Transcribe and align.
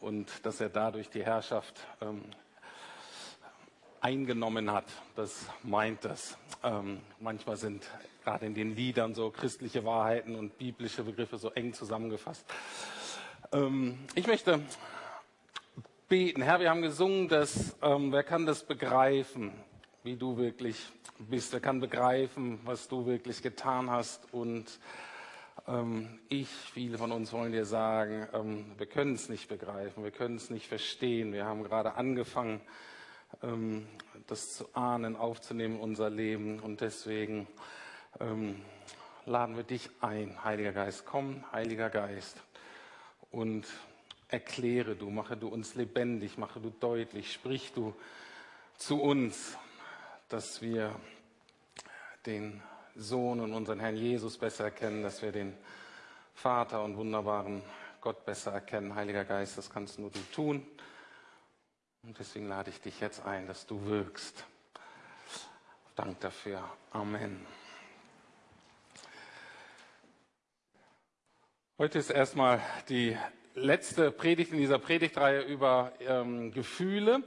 Und 0.00 0.44
dass 0.44 0.60
er 0.60 0.68
dadurch 0.68 1.08
die 1.08 1.24
Herrschaft 1.24 1.74
ähm, 2.00 2.22
eingenommen 4.00 4.70
hat. 4.70 4.84
Das 5.16 5.46
meint 5.62 6.04
das. 6.04 6.38
Ähm, 6.62 7.00
manchmal 7.18 7.56
sind 7.56 7.88
gerade 8.22 8.46
in 8.46 8.54
den 8.54 8.76
Liedern 8.76 9.14
so 9.14 9.30
christliche 9.30 9.84
Wahrheiten 9.84 10.36
und 10.36 10.58
biblische 10.58 11.02
Begriffe 11.02 11.38
so 11.38 11.50
eng 11.50 11.72
zusammengefasst. 11.72 12.44
Ähm, 13.52 13.98
ich 14.14 14.26
möchte 14.26 14.60
beten. 16.08 16.42
Herr, 16.42 16.60
wir 16.60 16.70
haben 16.70 16.82
gesungen, 16.82 17.28
dass 17.28 17.76
ähm, 17.82 18.12
wer 18.12 18.22
kann 18.22 18.46
das 18.46 18.64
begreifen, 18.64 19.52
wie 20.02 20.16
du 20.16 20.36
wirklich 20.36 20.76
bist. 21.18 21.52
Wer 21.52 21.60
kann 21.60 21.80
begreifen, 21.80 22.60
was 22.64 22.88
du 22.88 23.06
wirklich 23.06 23.42
getan 23.42 23.90
hast 23.90 24.32
und 24.32 24.78
ich, 26.28 26.48
viele 26.48 26.98
von 26.98 27.12
uns 27.12 27.32
wollen 27.32 27.52
dir 27.52 27.64
sagen, 27.64 28.28
ähm, 28.32 28.72
wir 28.78 28.86
können 28.86 29.14
es 29.14 29.28
nicht 29.28 29.48
begreifen, 29.48 30.04
wir 30.04 30.10
können 30.10 30.36
es 30.36 30.50
nicht 30.50 30.68
verstehen. 30.68 31.32
Wir 31.32 31.44
haben 31.44 31.64
gerade 31.64 31.94
angefangen, 31.94 32.60
ähm, 33.42 33.86
das 34.26 34.54
zu 34.54 34.74
ahnen, 34.74 35.16
aufzunehmen 35.16 35.80
unser 35.80 36.10
Leben. 36.10 36.60
Und 36.60 36.80
deswegen 36.80 37.46
laden 39.26 39.56
wir 39.56 39.62
dich 39.62 39.90
ein, 40.00 40.42
Heiliger 40.42 40.72
Geist. 40.72 41.04
Komm, 41.04 41.44
Heiliger 41.52 41.90
Geist, 41.90 42.40
und 43.30 43.66
erkläre 44.28 44.96
du, 44.96 45.10
mache 45.10 45.36
du 45.36 45.48
uns 45.48 45.74
lebendig, 45.74 46.38
mache 46.38 46.60
du 46.60 46.70
deutlich, 46.70 47.32
sprich 47.32 47.72
du 47.74 47.94
zu 48.76 49.00
uns, 49.02 49.56
dass 50.28 50.62
wir 50.62 50.98
den 52.24 52.62
Sohn 52.96 53.40
und 53.40 53.52
unseren 53.52 53.80
Herrn 53.80 53.96
Jesus 53.96 54.38
besser 54.38 54.64
erkennen, 54.64 55.02
dass 55.02 55.22
wir 55.22 55.32
den 55.32 55.56
Vater 56.34 56.82
und 56.82 56.96
wunderbaren 56.96 57.62
Gott 58.00 58.24
besser 58.24 58.52
erkennen. 58.52 58.94
Heiliger 58.94 59.24
Geist, 59.24 59.58
das 59.58 59.70
kannst 59.70 59.98
nur 59.98 60.10
du 60.10 60.20
tun. 60.32 60.66
Und 62.02 62.18
deswegen 62.18 62.48
lade 62.48 62.70
ich 62.70 62.80
dich 62.80 63.00
jetzt 63.00 63.24
ein, 63.24 63.46
dass 63.46 63.66
du 63.66 63.84
wirkst. 63.86 64.44
Dank 65.96 66.20
dafür. 66.20 66.62
Amen. 66.90 67.44
Heute 71.78 71.98
ist 71.98 72.10
erstmal 72.10 72.60
die 72.88 73.16
letzte 73.54 74.10
Predigt 74.10 74.52
in 74.52 74.58
dieser 74.58 74.78
Predigtreihe 74.78 75.40
über 75.40 75.92
ähm, 76.00 76.52
Gefühle. 76.52 77.22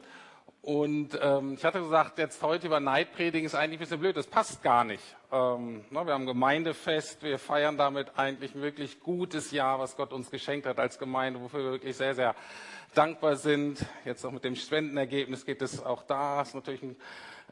Und 0.61 1.17
ähm, 1.21 1.53
ich 1.53 1.63
hatte 1.63 1.79
gesagt, 1.79 2.17
jetzt 2.19 2.41
heute 2.43 2.67
über 2.67 2.79
Neid 2.79 3.13
predigen 3.13 3.45
ist 3.45 3.55
eigentlich 3.55 3.77
ein 3.77 3.79
bisschen 3.79 3.99
blöd. 3.99 4.17
Das 4.17 4.27
passt 4.27 4.61
gar 4.61 4.83
nicht. 4.83 5.03
Ähm, 5.31 5.85
ne, 5.89 6.05
wir 6.05 6.13
haben 6.13 6.25
Gemeindefest. 6.25 7.23
Wir 7.23 7.39
feiern 7.39 7.77
damit 7.77 8.17
eigentlich 8.17 8.53
ein 8.55 8.61
wirklich 8.61 8.99
gutes 8.99 9.51
Jahr, 9.51 9.79
was 9.79 9.95
Gott 9.95 10.11
uns 10.11 10.29
geschenkt 10.29 10.67
hat 10.67 10.77
als 10.77 10.99
Gemeinde, 10.99 11.39
wofür 11.39 11.63
wir 11.63 11.71
wirklich 11.71 11.95
sehr, 11.95 12.13
sehr 12.13 12.35
dankbar 12.93 13.37
sind. 13.37 13.85
Jetzt 14.03 14.25
auch 14.25 14.31
mit 14.31 14.43
dem 14.43 14.55
Spendenergebnis 14.55 15.45
geht 15.45 15.61
es 15.61 15.81
auch 15.81 16.03
da. 16.03 16.41
Ist 16.41 16.55
natürlich 16.55 16.83
ein 16.83 16.97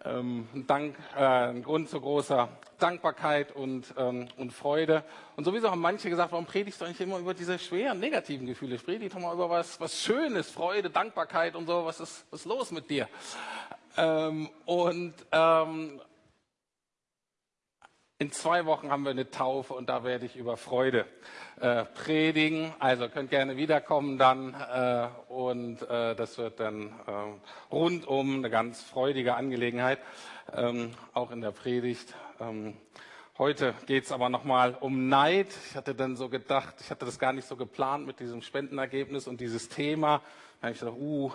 ähm, 0.06 0.48
Dank, 0.68 0.96
äh, 1.16 1.24
ein 1.24 1.64
Grund 1.64 1.90
zu 1.90 2.00
großer 2.00 2.50
Dankbarkeit 2.80 3.56
und, 3.56 3.94
ähm, 3.98 4.28
und 4.38 4.54
Freude. 4.54 5.04
Und 5.36 5.44
sowieso 5.44 5.72
haben 5.72 5.82
manche 5.82 6.10
gesagt, 6.10 6.32
warum 6.32 6.46
predigst 6.46 6.82
du 6.82 6.86
eigentlich 6.86 7.02
immer 7.02 7.18
über 7.18 7.34
diese 7.34 7.58
schweren, 7.58 8.00
negativen 8.00 8.46
Gefühle? 8.46 8.76
Ich 8.76 8.86
predige 8.86 9.10
doch 9.10 9.20
mal 9.20 9.34
über 9.34 9.50
was, 9.50 9.80
was 9.80 10.02
Schönes, 10.02 10.50
Freude, 10.50 10.90
Dankbarkeit 10.90 11.56
und 11.56 11.66
so. 11.68 11.86
Was 11.86 12.00
ist, 12.00 12.26
was 12.32 12.42
ist 12.42 12.46
los 12.46 12.72
mit 12.72 12.90
dir? 12.90 13.08
Ähm, 13.98 14.50
und 14.66 15.14
ähm, 15.32 16.00
in 18.20 18.32
zwei 18.32 18.66
Wochen 18.66 18.90
haben 18.90 19.04
wir 19.04 19.12
eine 19.12 19.30
Taufe 19.30 19.76
und 19.76 19.90
da 19.90 20.04
werde 20.04 20.26
ich 20.26 20.36
über 20.36 20.58
Freude 20.58 21.06
äh, 21.60 21.86
predigen. 21.86 22.74
Also 22.80 23.10
könnt 23.10 23.30
gerne 23.30 23.58
wiederkommen 23.58 24.18
dann 24.18 24.56
äh, 24.56 25.08
und 25.32 25.84
äh, 25.84 26.16
das 26.16 26.40
wird 26.40 26.60
dann 26.60 26.88
äh, 26.88 27.72
rundum 27.72 28.38
eine 28.38 28.50
ganz 28.50 28.82
freudige 28.82 29.36
Angelegenheit, 29.36 30.00
ähm, 30.52 30.94
auch 31.14 31.30
in 31.30 31.42
der 31.42 31.52
Predigt. 31.52 32.16
Ähm, 32.40 32.76
heute 33.38 33.76
geht 33.86 34.06
es 34.06 34.12
aber 34.12 34.30
nochmal 34.30 34.76
um 34.80 35.10
Neid. 35.10 35.50
Ich 35.70 35.76
hatte 35.76 35.94
dann 35.94 36.16
so 36.16 36.28
gedacht, 36.28 36.74
ich 36.80 36.90
hatte 36.90 37.06
das 37.06 37.20
gar 37.20 37.34
nicht 37.34 37.48
so 37.48 37.56
geplant 37.56 38.08
mit 38.08 38.20
diesem 38.20 38.42
Spendenergebnis 38.42 39.28
und 39.28 39.42
dieses 39.42 39.70
Thema. 39.70 40.24
Da 40.60 40.70
habe 40.70 40.74
ich 40.74 40.80
gedacht, 40.80 40.98
uh, 40.98 41.32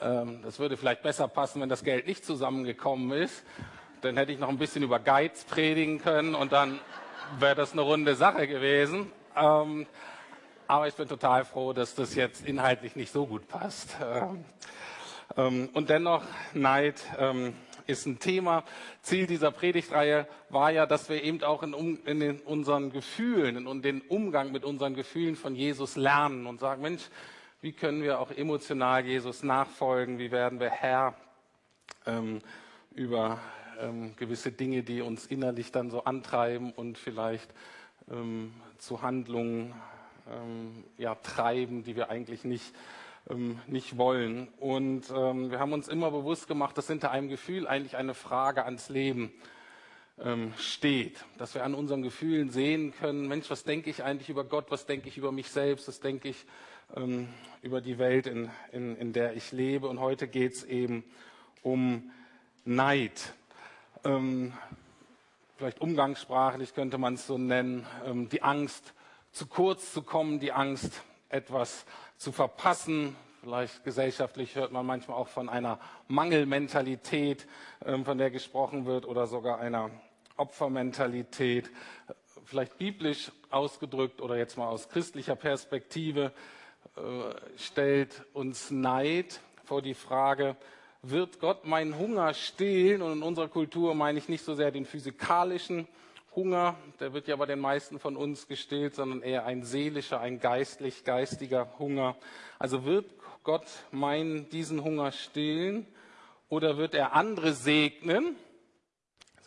ähm, 0.00 0.40
das 0.42 0.58
würde 0.58 0.76
vielleicht 0.76 1.04
besser 1.04 1.28
passen, 1.28 1.60
wenn 1.60 1.68
das 1.68 1.84
Geld 1.84 2.08
nicht 2.08 2.24
zusammengekommen 2.24 3.12
ist 3.12 3.44
dann 4.06 4.16
hätte 4.16 4.32
ich 4.32 4.38
noch 4.38 4.48
ein 4.48 4.58
bisschen 4.58 4.82
über 4.82 4.98
Geiz 4.98 5.44
predigen 5.44 6.00
können 6.00 6.34
und 6.34 6.52
dann 6.52 6.78
wäre 7.38 7.54
das 7.54 7.72
eine 7.72 7.82
runde 7.82 8.14
Sache 8.14 8.46
gewesen. 8.46 9.10
Ähm, 9.36 9.86
aber 10.68 10.88
ich 10.88 10.94
bin 10.94 11.08
total 11.08 11.44
froh, 11.44 11.72
dass 11.72 11.94
das 11.94 12.14
jetzt 12.14 12.46
inhaltlich 12.46 12.96
nicht 12.96 13.12
so 13.12 13.26
gut 13.26 13.48
passt. 13.48 13.96
Ähm, 14.02 14.44
ähm, 15.36 15.68
und 15.72 15.90
dennoch, 15.90 16.22
Neid 16.54 17.02
ähm, 17.18 17.54
ist 17.86 18.06
ein 18.06 18.18
Thema. 18.18 18.64
Ziel 19.02 19.26
dieser 19.26 19.50
Predigtreihe 19.50 20.26
war 20.48 20.70
ja, 20.70 20.86
dass 20.86 21.08
wir 21.08 21.22
eben 21.22 21.42
auch 21.42 21.62
in, 21.62 21.74
um, 21.74 21.98
in 22.06 22.20
den, 22.20 22.40
unseren 22.40 22.90
Gefühlen, 22.90 23.66
in 23.66 23.82
den 23.82 24.02
Umgang 24.02 24.52
mit 24.52 24.64
unseren 24.64 24.94
Gefühlen 24.94 25.36
von 25.36 25.54
Jesus 25.54 25.96
lernen 25.96 26.46
und 26.46 26.60
sagen, 26.60 26.82
Mensch, 26.82 27.02
wie 27.60 27.72
können 27.72 28.02
wir 28.02 28.20
auch 28.20 28.30
emotional 28.30 29.04
Jesus 29.04 29.42
nachfolgen? 29.42 30.18
Wie 30.18 30.30
werden 30.30 30.60
wir 30.60 30.70
Herr 30.70 31.14
ähm, 32.06 32.40
über 32.94 33.40
ähm, 33.80 34.14
gewisse 34.16 34.52
Dinge, 34.52 34.82
die 34.82 35.00
uns 35.00 35.26
innerlich 35.26 35.72
dann 35.72 35.90
so 35.90 36.04
antreiben 36.04 36.72
und 36.72 36.98
vielleicht 36.98 37.52
ähm, 38.10 38.52
zu 38.78 39.02
Handlungen 39.02 39.74
ähm, 40.30 40.84
ja, 40.98 41.14
treiben, 41.16 41.84
die 41.84 41.96
wir 41.96 42.10
eigentlich 42.10 42.44
nicht, 42.44 42.74
ähm, 43.28 43.58
nicht 43.66 43.96
wollen. 43.96 44.48
Und 44.58 45.10
ähm, 45.10 45.50
wir 45.50 45.58
haben 45.58 45.72
uns 45.72 45.88
immer 45.88 46.10
bewusst 46.10 46.48
gemacht, 46.48 46.76
dass 46.78 46.86
hinter 46.86 47.10
einem 47.10 47.28
Gefühl 47.28 47.66
eigentlich 47.66 47.96
eine 47.96 48.14
Frage 48.14 48.64
ans 48.64 48.88
Leben 48.88 49.32
ähm, 50.18 50.52
steht, 50.58 51.24
dass 51.38 51.54
wir 51.54 51.64
an 51.64 51.74
unseren 51.74 52.02
Gefühlen 52.02 52.50
sehen 52.50 52.94
können, 52.98 53.28
Mensch, 53.28 53.50
was 53.50 53.64
denke 53.64 53.90
ich 53.90 54.02
eigentlich 54.02 54.30
über 54.30 54.44
Gott, 54.44 54.66
was 54.70 54.86
denke 54.86 55.08
ich 55.08 55.18
über 55.18 55.32
mich 55.32 55.50
selbst, 55.50 55.88
was 55.88 56.00
denke 56.00 56.28
ich 56.28 56.46
über 57.62 57.80
die 57.80 57.98
Welt, 57.98 58.28
in, 58.28 58.48
in, 58.70 58.94
in 58.94 59.12
der 59.12 59.34
ich 59.34 59.50
lebe. 59.50 59.88
Und 59.88 59.98
heute 59.98 60.28
geht 60.28 60.52
es 60.52 60.62
eben 60.62 61.02
um 61.62 62.12
Neid 62.64 63.34
ähm, 64.06 64.52
vielleicht 65.56 65.80
umgangssprachlich 65.80 66.74
könnte 66.74 66.98
man 66.98 67.14
es 67.14 67.26
so 67.26 67.38
nennen, 67.38 67.86
ähm, 68.04 68.28
die 68.28 68.42
Angst, 68.42 68.94
zu 69.32 69.46
kurz 69.46 69.92
zu 69.92 70.02
kommen, 70.02 70.40
die 70.40 70.52
Angst, 70.52 71.02
etwas 71.28 71.84
zu 72.16 72.32
verpassen. 72.32 73.16
Vielleicht 73.42 73.84
gesellschaftlich 73.84 74.54
hört 74.54 74.72
man 74.72 74.86
manchmal 74.86 75.18
auch 75.18 75.28
von 75.28 75.48
einer 75.48 75.78
Mangelmentalität, 76.08 77.46
ähm, 77.84 78.04
von 78.04 78.18
der 78.18 78.30
gesprochen 78.30 78.86
wird, 78.86 79.06
oder 79.06 79.26
sogar 79.26 79.58
einer 79.58 79.90
Opfermentalität. 80.36 81.70
Vielleicht 82.44 82.78
biblisch 82.78 83.32
ausgedrückt 83.50 84.20
oder 84.20 84.36
jetzt 84.36 84.56
mal 84.56 84.68
aus 84.68 84.88
christlicher 84.88 85.36
Perspektive 85.36 86.32
äh, 86.96 87.00
stellt 87.58 88.24
uns 88.32 88.70
Neid 88.70 89.40
vor 89.64 89.82
die 89.82 89.94
Frage, 89.94 90.56
wird 91.10 91.40
Gott 91.40 91.66
meinen 91.66 91.98
Hunger 91.98 92.34
stillen. 92.34 93.02
Und 93.02 93.12
in 93.12 93.22
unserer 93.22 93.48
Kultur 93.48 93.94
meine 93.94 94.18
ich 94.18 94.28
nicht 94.28 94.44
so 94.44 94.54
sehr 94.54 94.70
den 94.70 94.84
physikalischen 94.84 95.86
Hunger, 96.36 96.76
der 97.00 97.14
wird 97.14 97.28
ja 97.28 97.36
bei 97.36 97.46
den 97.46 97.60
meisten 97.60 97.98
von 97.98 98.14
uns 98.14 98.46
gestillt, 98.46 98.94
sondern 98.94 99.22
eher 99.22 99.46
ein 99.46 99.64
seelischer, 99.64 100.20
ein 100.20 100.38
geistlich, 100.38 101.02
geistiger 101.04 101.72
Hunger. 101.78 102.14
Also 102.58 102.84
wird 102.84 103.06
Gott 103.42 103.66
meinen, 103.90 104.50
diesen 104.50 104.84
Hunger 104.84 105.12
stillen 105.12 105.86
oder 106.50 106.76
wird 106.76 106.94
er 106.94 107.14
andere 107.14 107.54
segnen, 107.54 108.36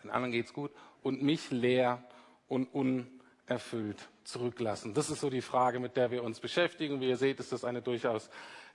den 0.04 0.10
anderen 0.10 0.32
geht's 0.32 0.52
gut, 0.52 0.72
und 1.04 1.22
mich 1.22 1.52
leer 1.52 2.04
und 2.48 2.74
unerfüllt 2.74 4.10
zurücklassen? 4.24 4.96
Das 4.96 5.12
ist 5.12 5.20
so 5.20 5.30
die 5.30 5.42
Frage, 5.42 5.80
mit 5.80 5.96
der 5.96 6.10
wir 6.10 6.24
uns 6.24 6.40
beschäftigen. 6.40 7.02
Wie 7.02 7.10
ihr 7.10 7.18
seht, 7.18 7.40
ist 7.40 7.52
das 7.52 7.66
eine 7.66 7.84
durchaus 7.84 8.32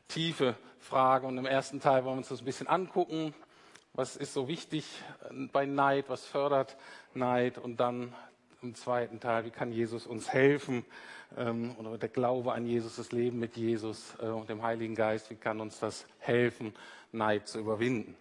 tiefe 0.08 0.56
Frage. 0.78 1.26
Und 1.26 1.38
im 1.38 1.46
ersten 1.46 1.80
Teil 1.80 2.04
wollen 2.04 2.16
wir 2.16 2.18
uns 2.18 2.28
das 2.28 2.40
ein 2.40 2.44
bisschen 2.44 2.66
angucken. 2.66 3.34
Was 3.92 4.16
ist 4.16 4.34
so 4.34 4.48
wichtig 4.48 4.86
bei 5.52 5.66
Neid? 5.66 6.06
Was 6.08 6.24
fördert 6.26 6.76
Neid? 7.14 7.58
Und 7.58 7.78
dann 7.78 8.12
im 8.62 8.74
zweiten 8.74 9.20
Teil, 9.20 9.44
wie 9.44 9.50
kann 9.50 9.72
Jesus 9.72 10.06
uns 10.06 10.32
helfen? 10.32 10.84
Ähm, 11.36 11.76
oder 11.78 11.98
der 11.98 12.08
Glaube 12.08 12.52
an 12.52 12.66
Jesus, 12.66 12.96
das 12.96 13.12
Leben 13.12 13.38
mit 13.38 13.56
Jesus 13.56 14.14
äh, 14.20 14.26
und 14.26 14.48
dem 14.48 14.62
Heiligen 14.62 14.94
Geist, 14.94 15.30
wie 15.30 15.36
kann 15.36 15.60
uns 15.60 15.78
das 15.78 16.06
helfen, 16.18 16.74
Neid 17.12 17.46
zu 17.46 17.58
überwinden? 17.58 18.16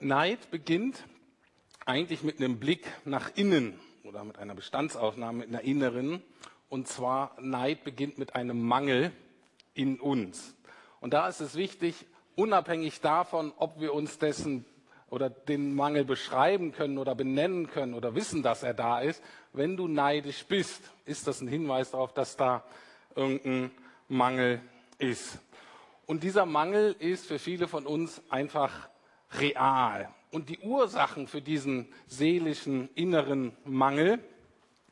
Neid 0.00 0.50
beginnt 0.50 1.04
eigentlich 1.84 2.22
mit 2.22 2.38
einem 2.38 2.60
Blick 2.60 2.86
nach 3.04 3.30
innen 3.34 3.78
oder 4.08 4.24
mit 4.24 4.38
einer 4.38 4.54
Bestandsaufnahme 4.54 5.40
mit 5.40 5.48
einer 5.48 5.60
inneren. 5.60 6.22
Und 6.70 6.88
zwar 6.88 7.36
Neid 7.40 7.84
beginnt 7.84 8.16
mit 8.16 8.34
einem 8.34 8.66
Mangel 8.66 9.12
in 9.74 10.00
uns. 10.00 10.56
Und 11.00 11.12
da 11.12 11.28
ist 11.28 11.40
es 11.40 11.54
wichtig, 11.54 12.06
unabhängig 12.34 13.00
davon, 13.02 13.52
ob 13.56 13.80
wir 13.80 13.92
uns 13.92 14.18
dessen 14.18 14.64
oder 15.10 15.28
den 15.28 15.74
Mangel 15.74 16.04
beschreiben 16.04 16.72
können 16.72 16.98
oder 16.98 17.14
benennen 17.14 17.68
können 17.68 17.94
oder 17.94 18.14
wissen, 18.14 18.42
dass 18.42 18.62
er 18.62 18.74
da 18.74 19.00
ist. 19.00 19.22
Wenn 19.52 19.76
du 19.76 19.88
neidisch 19.88 20.44
bist, 20.46 20.82
ist 21.04 21.26
das 21.26 21.40
ein 21.40 21.48
Hinweis 21.48 21.90
darauf, 21.90 22.12
dass 22.12 22.36
da 22.36 22.64
irgendein 23.14 23.70
Mangel 24.08 24.60
ist. 24.98 25.38
Und 26.06 26.22
dieser 26.22 26.46
Mangel 26.46 26.96
ist 26.98 27.26
für 27.26 27.38
viele 27.38 27.68
von 27.68 27.86
uns 27.86 28.22
einfach 28.30 28.88
real. 29.32 30.08
Und 30.30 30.50
die 30.50 30.58
Ursachen 30.58 31.26
für 31.26 31.40
diesen 31.40 31.88
seelischen 32.06 32.90
inneren 32.94 33.56
Mangel, 33.64 34.18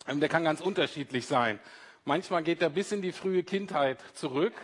ähm, 0.08 0.20
der 0.20 0.28
kann 0.28 0.44
ganz 0.44 0.60
unterschiedlich 0.60 1.26
sein. 1.26 1.58
Manchmal 2.04 2.42
geht 2.42 2.62
er 2.62 2.70
bis 2.70 2.92
in 2.92 3.02
die 3.02 3.12
frühe 3.12 3.42
Kindheit 3.42 3.98
zurück, 4.14 4.54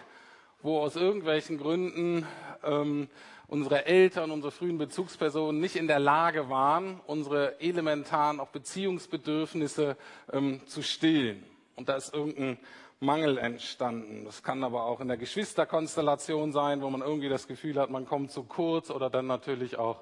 wo 0.63 0.79
aus 0.79 0.97
irgendwelchen 0.97 1.59
Gründen 1.59 2.27
ähm, 2.63 3.09
unsere 3.49 3.85
Eltern, 3.85 4.31
unsere 4.31 4.51
frühen 4.51 4.79
Bezugspersonen 4.79 5.61
nicht 5.61 5.77
in 5.77 5.89
der 5.89 5.99
Lage 5.99 6.49
waren, 6.49 7.01
unsere 7.07 7.61
elementaren 7.61 8.41
auch 8.41 8.49
Beziehungsbedürfnisse 8.49 9.97
ähm, 10.33 10.63
zu 10.67 10.83
stillen. 10.83 11.43
Und 11.77 11.91
da 11.91 11.97
ist 11.97 12.15
irgendein 12.15 12.59
Mangel 13.01 13.37
entstanden. 13.37 14.25
Das 14.25 14.43
kann 14.43 14.65
aber 14.65 14.85
auch 14.87 15.01
in 15.01 15.09
der 15.09 15.17
Geschwisterkonstellation 15.19 16.53
sein, 16.53 16.81
wo 16.81 16.89
man 16.89 17.03
irgendwie 17.03 17.29
das 17.29 17.47
Gefühl 17.47 17.79
hat, 17.79 17.91
man 17.91 18.07
kommt 18.07 18.31
zu 18.31 18.45
kurz 18.45 18.91
oder 18.91 19.11
dann 19.11 19.27
natürlich 19.27 19.77
auch 19.77 20.01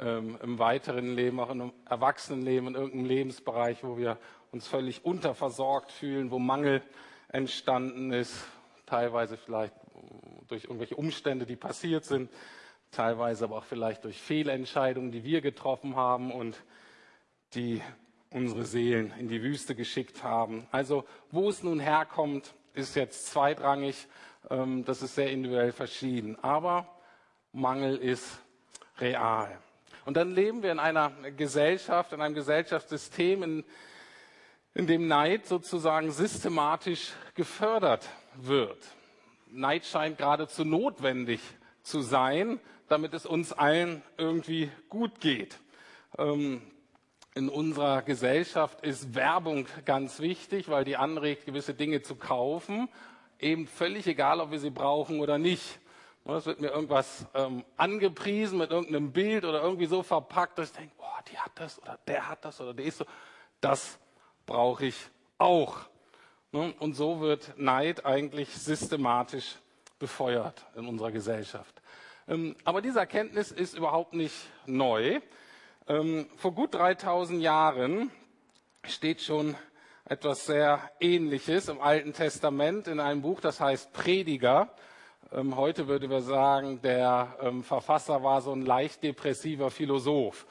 ähm, 0.00 0.38
im 0.42 0.58
weiteren 0.58 1.14
Leben, 1.14 1.40
auch 1.40 1.50
im 1.50 1.72
Erwachsenenleben, 1.88 2.68
in 2.68 2.74
irgendeinem 2.74 3.06
Lebensbereich, 3.06 3.82
wo 3.82 3.96
wir 3.96 4.18
uns 4.52 4.66
völlig 4.66 5.04
unterversorgt 5.04 5.92
fühlen, 5.92 6.30
wo 6.30 6.38
Mangel 6.38 6.82
entstanden 7.28 8.12
ist, 8.12 8.44
teilweise 8.86 9.36
vielleicht 9.36 9.74
durch 10.46 10.64
irgendwelche 10.64 10.96
Umstände, 10.96 11.44
die 11.44 11.56
passiert 11.56 12.04
sind 12.04 12.30
teilweise 12.90 13.44
aber 13.44 13.58
auch 13.58 13.64
vielleicht 13.64 14.04
durch 14.04 14.20
Fehlentscheidungen, 14.20 15.12
die 15.12 15.24
wir 15.24 15.40
getroffen 15.40 15.96
haben 15.96 16.32
und 16.32 16.62
die 17.54 17.82
unsere 18.30 18.64
Seelen 18.64 19.12
in 19.18 19.28
die 19.28 19.42
Wüste 19.42 19.74
geschickt 19.74 20.22
haben. 20.22 20.66
Also 20.70 21.04
wo 21.30 21.48
es 21.48 21.62
nun 21.62 21.80
herkommt, 21.80 22.54
ist 22.74 22.94
jetzt 22.94 23.26
zweitrangig. 23.26 24.06
Ähm, 24.50 24.84
das 24.84 25.02
ist 25.02 25.14
sehr 25.14 25.30
individuell 25.30 25.72
verschieden. 25.72 26.38
Aber 26.42 26.86
Mangel 27.52 27.96
ist 27.96 28.40
real. 28.98 29.58
Und 30.08 30.16
dann 30.16 30.34
leben 30.34 30.62
wir 30.62 30.72
in 30.72 30.78
einer 30.78 31.12
Gesellschaft, 31.36 32.14
in 32.14 32.22
einem 32.22 32.34
Gesellschaftssystem, 32.34 33.42
in, 33.42 33.64
in 34.72 34.86
dem 34.86 35.06
Neid 35.06 35.44
sozusagen 35.44 36.12
systematisch 36.12 37.12
gefördert 37.34 38.08
wird. 38.34 38.78
Neid 39.50 39.84
scheint 39.84 40.16
geradezu 40.16 40.64
notwendig 40.64 41.42
zu 41.82 42.00
sein, 42.00 42.58
damit 42.88 43.12
es 43.12 43.26
uns 43.26 43.52
allen 43.52 44.02
irgendwie 44.16 44.70
gut 44.88 45.20
geht. 45.20 45.58
Ähm, 46.16 46.62
in 47.34 47.50
unserer 47.50 48.00
Gesellschaft 48.00 48.80
ist 48.80 49.14
Werbung 49.14 49.66
ganz 49.84 50.20
wichtig, 50.20 50.70
weil 50.70 50.86
die 50.86 50.96
anregt, 50.96 51.44
gewisse 51.44 51.74
Dinge 51.74 52.00
zu 52.00 52.14
kaufen. 52.16 52.88
Eben 53.38 53.66
völlig 53.66 54.06
egal, 54.06 54.40
ob 54.40 54.52
wir 54.52 54.58
sie 54.58 54.70
brauchen 54.70 55.20
oder 55.20 55.36
nicht. 55.36 55.80
Es 56.36 56.44
wird 56.44 56.60
mir 56.60 56.68
irgendwas 56.68 57.24
ähm, 57.32 57.64
angepriesen 57.78 58.58
mit 58.58 58.70
irgendeinem 58.70 59.12
Bild 59.12 59.46
oder 59.46 59.62
irgendwie 59.62 59.86
so 59.86 60.02
verpackt, 60.02 60.58
dass 60.58 60.70
ich 60.70 60.76
denke, 60.76 60.92
boah, 60.98 61.18
die 61.32 61.38
hat 61.38 61.52
das 61.54 61.80
oder 61.80 61.98
der 62.06 62.28
hat 62.28 62.44
das 62.44 62.60
oder 62.60 62.74
der 62.74 62.84
ist 62.84 62.98
so. 62.98 63.06
Das 63.62 63.98
brauche 64.44 64.86
ich 64.86 64.96
auch. 65.38 65.78
Ne? 66.52 66.74
Und 66.80 66.94
so 66.94 67.20
wird 67.20 67.54
Neid 67.56 68.04
eigentlich 68.04 68.54
systematisch 68.54 69.56
befeuert 69.98 70.66
in 70.76 70.86
unserer 70.86 71.12
Gesellschaft. 71.12 71.80
Ähm, 72.28 72.56
aber 72.62 72.82
diese 72.82 72.98
Erkenntnis 72.98 73.50
ist 73.50 73.74
überhaupt 73.74 74.12
nicht 74.12 74.36
neu. 74.66 75.20
Ähm, 75.86 76.28
vor 76.36 76.52
gut 76.52 76.74
3000 76.74 77.40
Jahren 77.40 78.10
steht 78.84 79.22
schon 79.22 79.56
etwas 80.04 80.44
sehr 80.44 80.90
Ähnliches 81.00 81.68
im 81.68 81.80
Alten 81.80 82.12
Testament 82.12 82.86
in 82.86 83.00
einem 83.00 83.22
Buch, 83.22 83.40
das 83.40 83.60
heißt 83.60 83.94
Prediger. 83.94 84.74
Ähm, 85.32 85.56
heute 85.56 85.88
würde 85.88 86.08
wir 86.08 86.22
sagen, 86.22 86.80
der 86.82 87.36
Verfasser 87.62 88.22
war 88.22 88.40
so 88.40 88.52
ein 88.52 88.62
leicht 88.64 89.02
depressiver 89.02 89.70
Philosoph. 89.70 90.46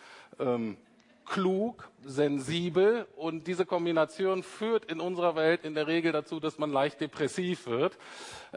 Klug, 1.25 1.89
sensibel 2.03 3.05
und 3.17 3.47
diese 3.47 3.65
Kombination 3.65 4.43
führt 4.43 4.85
in 4.85 5.01
unserer 5.01 5.35
Welt 5.35 5.65
in 5.65 5.73
der 5.73 5.87
Regel 5.87 6.13
dazu, 6.13 6.39
dass 6.39 6.57
man 6.57 6.71
leicht 6.71 7.01
depressiv 7.01 7.65
wird. 7.67 7.97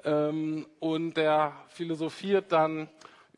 Und 0.04 1.14
der 1.16 1.52
philosophiert 1.68 2.52
dann 2.52 2.88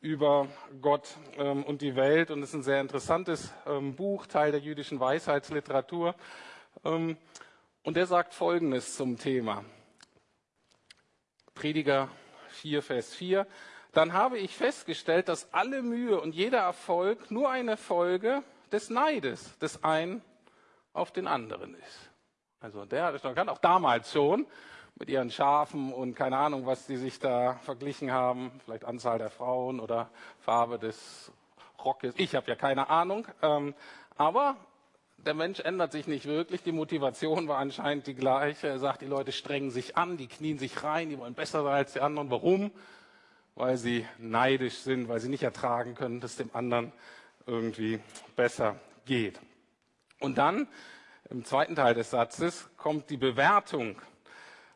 über 0.03 0.49
Gott 0.81 1.17
ähm, 1.39 1.63
und 1.63 1.81
die 1.81 1.95
Welt 1.95 2.33
und 2.33 2.43
ist 2.43 2.55
ein 2.55 2.65
sehr 2.65 2.81
interessantes 2.81 3.55
ähm, 3.67 3.95
Buch, 3.95 4.27
Teil 4.27 4.51
der 4.51 4.61
jüdischen 4.61 4.99
Weisheitsliteratur. 4.99 6.17
Ähm, 6.85 7.17
und 7.85 7.97
er 7.97 8.07
sagt 8.07 8.35
Folgendes 8.35 8.97
zum 8.97 9.17
Thema. 9.17 9.65
Prediger 11.55 12.09
4, 12.53 12.83
Vers 12.83 13.15
4. 13.15 13.47
Dann 13.93 14.13
habe 14.13 14.39
ich 14.39 14.57
festgestellt, 14.57 15.29
dass 15.29 15.53
alle 15.53 15.83
Mühe 15.83 16.21
und 16.21 16.35
jeder 16.35 16.61
Erfolg 16.61 17.31
nur 17.31 17.51
eine 17.51 17.77
Folge 17.77 18.43
des 18.71 18.89
Neides 18.91 19.59
des 19.59 19.85
einen 19.85 20.23
auf 20.95 21.11
den 21.11 21.27
anderen 21.27 21.75
ist. 21.75 22.11
Also 22.61 22.85
der 22.85 23.05
hat 23.05 23.15
es 23.15 23.25
noch 23.25 23.37
auch 23.49 23.59
damals 23.59 24.13
schon 24.13 24.47
mit 24.95 25.09
ihren 25.09 25.31
Schafen 25.31 25.93
und 25.93 26.15
keine 26.15 26.39
Ahnung, 26.39 26.67
was 26.67 26.87
die 26.87 26.97
sich 26.97 27.19
da 27.19 27.55
verglichen 27.65 28.13
haben, 28.13 28.61
vielleicht 28.65 28.85
Anzahl 28.85 29.19
der 29.19 29.31
Frauen 29.31 29.81
oder 29.81 30.11
Farbe 30.41 30.79
des 30.79 31.33
Rockes. 31.85 32.15
Ich 32.17 32.35
habe 32.35 32.49
ja 32.49 32.55
keine 32.55 32.89
Ahnung. 32.89 33.27
Ähm, 33.43 33.75
aber 34.17 34.57
der 35.25 35.35
Mensch 35.35 35.61
ändert 35.61 35.93
sich 35.93 36.07
nicht 36.07 36.27
wirklich. 36.27 36.63
Die 36.63 36.73
Motivation 36.73 37.49
war 37.49 37.59
anscheinend 37.59 38.07
die 38.07 38.15
gleiche. 38.15 38.69
Er 38.69 38.79
sagt, 38.79 39.03
die 39.03 39.07
Leute 39.07 39.33
strengen 39.33 39.71
sich 39.71 39.97
an, 39.97 40.17
die 40.17 40.27
knien 40.27 40.59
sich 40.59 40.83
rein, 40.83 41.11
die 41.11 41.19
wollen 41.19 41.35
besser 41.35 41.63
sein 41.63 41.75
als 41.75 41.93
die 41.93 42.01
anderen. 42.01 42.31
Warum? 42.31 42.71
Weil 43.55 43.77
sie 43.77 44.07
neidisch 44.19 44.79
sind, 44.79 45.09
weil 45.09 45.21
sie 45.21 45.29
nicht 45.29 45.43
ertragen 45.43 45.95
können, 45.95 46.21
dass 46.21 46.37
dem 46.37 46.51
anderen 46.55 46.93
irgendwie 47.47 48.01
besser 48.37 48.77
geht. 49.05 49.41
Und 50.21 50.39
dann 50.39 50.69
im 51.31 51.45
zweiten 51.45 51.77
Teil 51.77 51.95
des 51.95 52.11
Satzes 52.11 52.69
kommt 52.77 53.11
die 53.11 53.17
Bewertung 53.17 53.97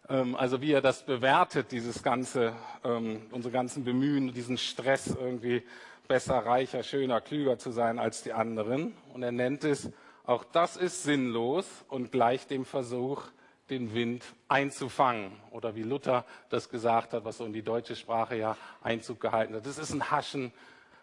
ähm, 0.08 0.36
also 0.36 0.60
wie 0.60 0.72
er 0.72 0.80
das 0.80 1.04
bewertet, 1.04 1.72
dieses 1.72 2.02
ganze, 2.02 2.52
ähm, 2.84 3.22
unsere 3.30 3.52
ganzen 3.52 3.84
Bemühen, 3.84 4.32
diesen 4.32 4.58
Stress 4.58 5.08
irgendwie 5.08 5.62
besser, 6.06 6.38
reicher, 6.38 6.82
schöner, 6.82 7.20
klüger 7.20 7.58
zu 7.58 7.70
sein 7.70 7.98
als 7.98 8.22
die 8.22 8.32
anderen. 8.32 8.94
Und 9.12 9.22
er 9.22 9.32
nennt 9.32 9.64
es, 9.64 9.90
auch 10.26 10.44
das 10.44 10.76
ist 10.76 11.04
sinnlos 11.04 11.66
und 11.88 12.10
gleich 12.12 12.46
dem 12.46 12.64
Versuch, 12.64 13.22
den 13.70 13.94
Wind 13.94 14.24
einzufangen. 14.48 15.32
Oder 15.50 15.74
wie 15.74 15.82
Luther 15.82 16.24
das 16.50 16.68
gesagt 16.68 17.12
hat, 17.12 17.24
was 17.24 17.38
so 17.38 17.44
in 17.44 17.52
die 17.52 17.62
deutsche 17.62 17.96
Sprache 17.96 18.36
ja 18.36 18.56
Einzug 18.82 19.20
gehalten 19.20 19.54
hat. 19.54 19.66
Das 19.66 19.78
ist 19.78 19.92
ein 19.92 20.10
Haschen 20.10 20.52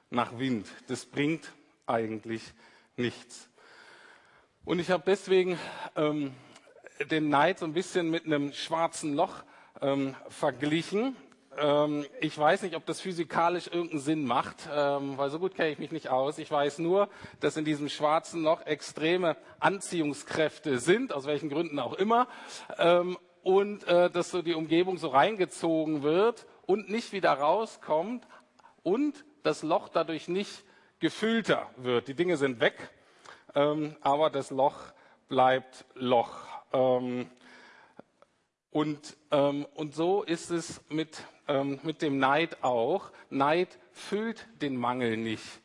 nach 0.10 0.38
Wind. 0.38 0.68
Das 0.88 1.06
bringt 1.06 1.52
eigentlich 1.86 2.54
nichts. 2.98 3.50
Und 4.66 4.80
ich 4.80 4.92
habe 4.92 5.04
deswegen 5.06 5.60
ähm, 5.96 6.34
den 7.12 7.30
Neid 7.30 7.60
so 7.60 7.66
ein 7.66 7.74
bisschen 7.74 8.10
mit 8.10 8.26
einem 8.26 8.54
schwarzen 8.54 9.14
Loch 9.14 9.44
ähm, 9.82 10.16
verglichen. 10.30 11.16
Ähm, 11.60 12.06
ich 12.20 12.38
weiß 12.38 12.64
nicht, 12.64 12.76
ob 12.76 12.86
das 12.86 13.02
physikalisch 13.02 13.68
irgendeinen 13.68 14.00
Sinn 14.00 14.26
macht, 14.26 14.68
ähm, 14.74 15.18
weil 15.18 15.30
so 15.30 15.40
gut 15.40 15.56
kenne 15.56 15.70
ich 15.70 15.80
mich 15.80 15.92
nicht 15.92 16.10
aus. 16.10 16.38
Ich 16.38 16.50
weiß 16.50 16.80
nur, 16.80 17.10
dass 17.40 17.58
in 17.58 17.66
diesem 17.66 17.90
schwarzen 17.90 18.44
Loch 18.44 18.66
extreme 18.66 19.38
Anziehungskräfte 19.60 20.80
sind, 20.80 21.14
aus 21.14 21.26
welchen 21.26 21.50
Gründen 21.50 21.80
auch 21.80 21.94
immer, 21.94 22.28
ähm, 22.78 23.18
und 23.44 23.86
äh, 23.88 24.10
dass 24.10 24.32
so 24.32 24.42
die 24.42 24.54
Umgebung 24.54 24.98
so 24.98 25.10
reingezogen 25.10 26.02
wird 26.04 26.46
und 26.66 26.90
nicht 26.90 27.12
wieder 27.12 27.34
rauskommt 27.34 28.26
und 28.84 29.26
das 29.44 29.64
Loch 29.64 29.90
dadurch 29.90 30.28
nicht 30.28 30.64
gefüllter 31.00 31.70
wird. 31.78 32.08
Die 32.08 32.14
Dinge 32.14 32.38
sind 32.38 32.60
weg, 32.62 32.76
ähm, 33.56 33.96
aber 34.02 34.30
das 34.30 34.50
Loch 34.50 34.78
bleibt 35.28 35.86
Loch. 35.96 36.48
Ähm, 36.72 37.30
und, 38.72 39.18
ähm, 39.30 39.68
und 39.76 39.94
so 39.94 40.24
ist 40.24 40.50
es 40.50 40.82
mit, 40.90 41.24
ähm, 41.48 41.80
mit 41.84 42.02
dem 42.02 42.18
Neid 42.18 42.64
auch. 42.64 43.12
Neid 43.30 43.80
füllt 43.92 44.48
den 44.62 44.76
Mangel 44.76 45.18
nicht. 45.18 45.62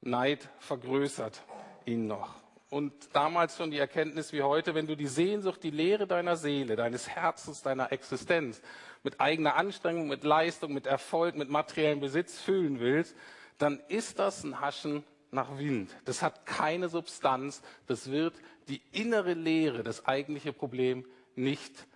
Neid 0.00 0.48
vergrößert 0.58 1.42
ihn 1.84 2.06
noch. 2.06 2.34
Und 2.70 2.92
damals 3.14 3.56
schon 3.56 3.72
die 3.72 3.78
Erkenntnis 3.78 4.32
wie 4.32 4.42
heute, 4.42 4.74
wenn 4.74 4.86
du 4.86 4.96
die 4.96 5.08
Sehnsucht, 5.08 5.62
die 5.64 5.70
Lehre 5.70 6.06
deiner 6.06 6.36
Seele, 6.36 6.76
deines 6.76 7.08
Herzens, 7.08 7.62
deiner 7.62 7.90
Existenz 7.90 8.62
mit 9.02 9.20
eigener 9.20 9.56
Anstrengung, 9.56 10.06
mit 10.06 10.22
Leistung, 10.22 10.72
mit 10.72 10.86
Erfolg, 10.86 11.34
mit 11.34 11.50
materiellem 11.50 11.98
Besitz 11.98 12.38
füllen 12.38 12.78
willst, 12.78 13.16
dann 13.58 13.80
ist 13.88 14.20
das 14.20 14.44
ein 14.44 14.60
Haschen 14.60 15.04
nach 15.32 15.58
Wind. 15.58 15.90
Das 16.04 16.22
hat 16.22 16.46
keine 16.46 16.88
Substanz. 16.88 17.62
Das 17.88 18.10
wird 18.10 18.34
die 18.68 18.82
innere 18.92 19.34
Leere, 19.34 19.82
das 19.82 20.06
eigentliche 20.06 20.52
Problem 20.52 21.04
nicht, 21.34 21.88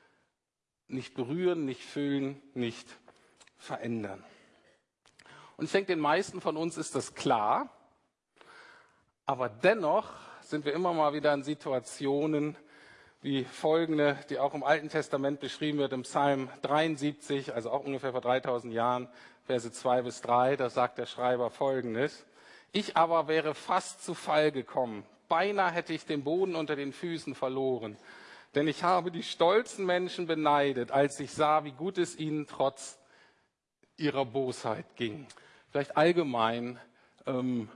nicht 0.89 1.15
berühren, 1.15 1.65
nicht 1.65 1.83
füllen, 1.83 2.43
nicht 2.55 2.89
verändern. 3.65 4.23
Und 5.57 5.67
ich 5.67 5.73
denke, 5.73 5.93
den 5.93 6.01
meisten 6.01 6.41
von 6.41 6.57
uns 6.57 6.77
ist 6.77 6.95
das 6.95 7.15
klar. 7.15 7.71
Aber 9.27 9.49
dennoch 9.49 10.11
sind 10.43 10.65
wir 10.65 10.73
immer 10.73 10.93
mal 10.93 11.13
wieder 11.15 11.33
in 11.33 11.43
Situationen 11.43 12.57
wie 13.23 13.45
folgende, 13.45 14.19
die 14.29 14.39
auch 14.39 14.53
im 14.53 14.63
Alten 14.63 14.91
Testament 14.91 15.41
beschrieben 15.41 15.79
wird, 15.79 15.95
im 15.95 16.03
Psalm 16.03 16.51
73, 16.61 17.55
also 17.55 17.71
auch 17.71 17.85
ungefähr 17.85 18.13
vor 18.13 18.21
3000 18.21 18.75
Jahren, 18.75 19.09
Verse 19.47 19.73
2 19.73 20.03
bis 20.03 20.21
3, 20.21 20.57
da 20.57 20.69
sagt 20.69 20.99
der 20.99 21.07
Schreiber 21.07 21.49
folgendes. 21.49 22.27
Ich 22.73 22.97
aber 22.99 23.29
wäre 23.29 23.55
fast 23.55 24.05
zu 24.05 24.15
Fall 24.15 24.53
gekommen. 24.53 25.07
Beinahe 25.29 25.71
hätte 25.71 25.95
ich 25.95 26.05
den 26.05 26.23
Boden 26.23 26.55
unter 26.55 26.77
den 26.77 26.93
Füßen 26.93 27.35
verloren. 27.35 27.97
Denn 28.55 28.69
ich 28.69 28.83
habe 28.83 29.11
die 29.11 29.23
stolzen 29.23 29.87
Menschen 29.87 30.27
beneidet, 30.27 30.91
als 30.91 31.19
ich 31.19 31.33
sah, 31.33 31.65
wie 31.65 31.73
gut 31.73 31.97
es 31.97 32.17
ihnen 32.19 32.47
trotz 32.47 32.99
ihrer 33.97 34.25
Bosheit 34.25 34.85
ging. 34.97 35.27
Vielleicht 35.71 35.97
allgemein 35.97 36.79
ähm, 37.27 37.69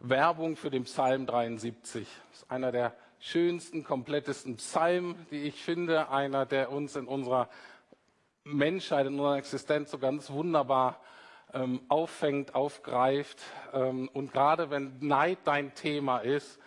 Werbung 0.00 0.56
für 0.56 0.70
den 0.70 0.84
Psalm 0.84 1.26
73. 1.26 2.06
Das 2.30 2.42
ist 2.42 2.50
einer 2.50 2.72
der 2.72 2.94
schönsten, 3.18 3.84
komplettesten 3.84 4.56
Psalmen, 4.56 5.26
die 5.30 5.42
ich 5.42 5.62
finde. 5.62 6.10
Einer, 6.10 6.46
der 6.46 6.70
uns 6.70 6.96
in 6.96 7.06
unserer 7.06 7.48
Menschheit, 8.44 9.06
in 9.06 9.14
unserer 9.14 9.38
Existenz 9.38 9.90
so 9.90 9.98
ganz 9.98 10.30
wunderbar 10.30 11.00
ähm, 11.52 11.80
auffängt, 11.88 12.54
aufgreift. 12.54 13.42
Ähm, 13.72 14.08
und 14.12 14.32
gerade 14.32 14.70
wenn 14.70 14.98
Neid 15.00 15.38
dein 15.44 15.74
Thema 15.74 16.18
ist, 16.18 16.58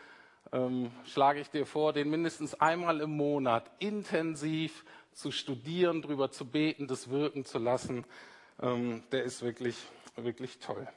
ähm, 0.52 0.92
schlage 1.06 1.40
ich 1.40 1.50
dir 1.50 1.66
vor, 1.66 1.94
den 1.94 2.10
mindestens 2.10 2.60
einmal 2.60 3.02
im 3.02 3.16
Monat 3.16 3.70
intensiv 3.80 4.84
zu 5.14 5.32
studieren, 5.32 6.02
drüber 6.02 6.32
zu 6.32 6.46
beten, 6.46 6.88
das 6.88 7.10
wirken 7.10 7.46
zu 7.46 7.60
lassen. 7.60 8.06
Ähm, 8.62 9.04
der 9.12 9.24
ist 9.24 9.42
wirklich, 9.42 9.78
wirklich 10.16 10.60
toll. 10.60 10.88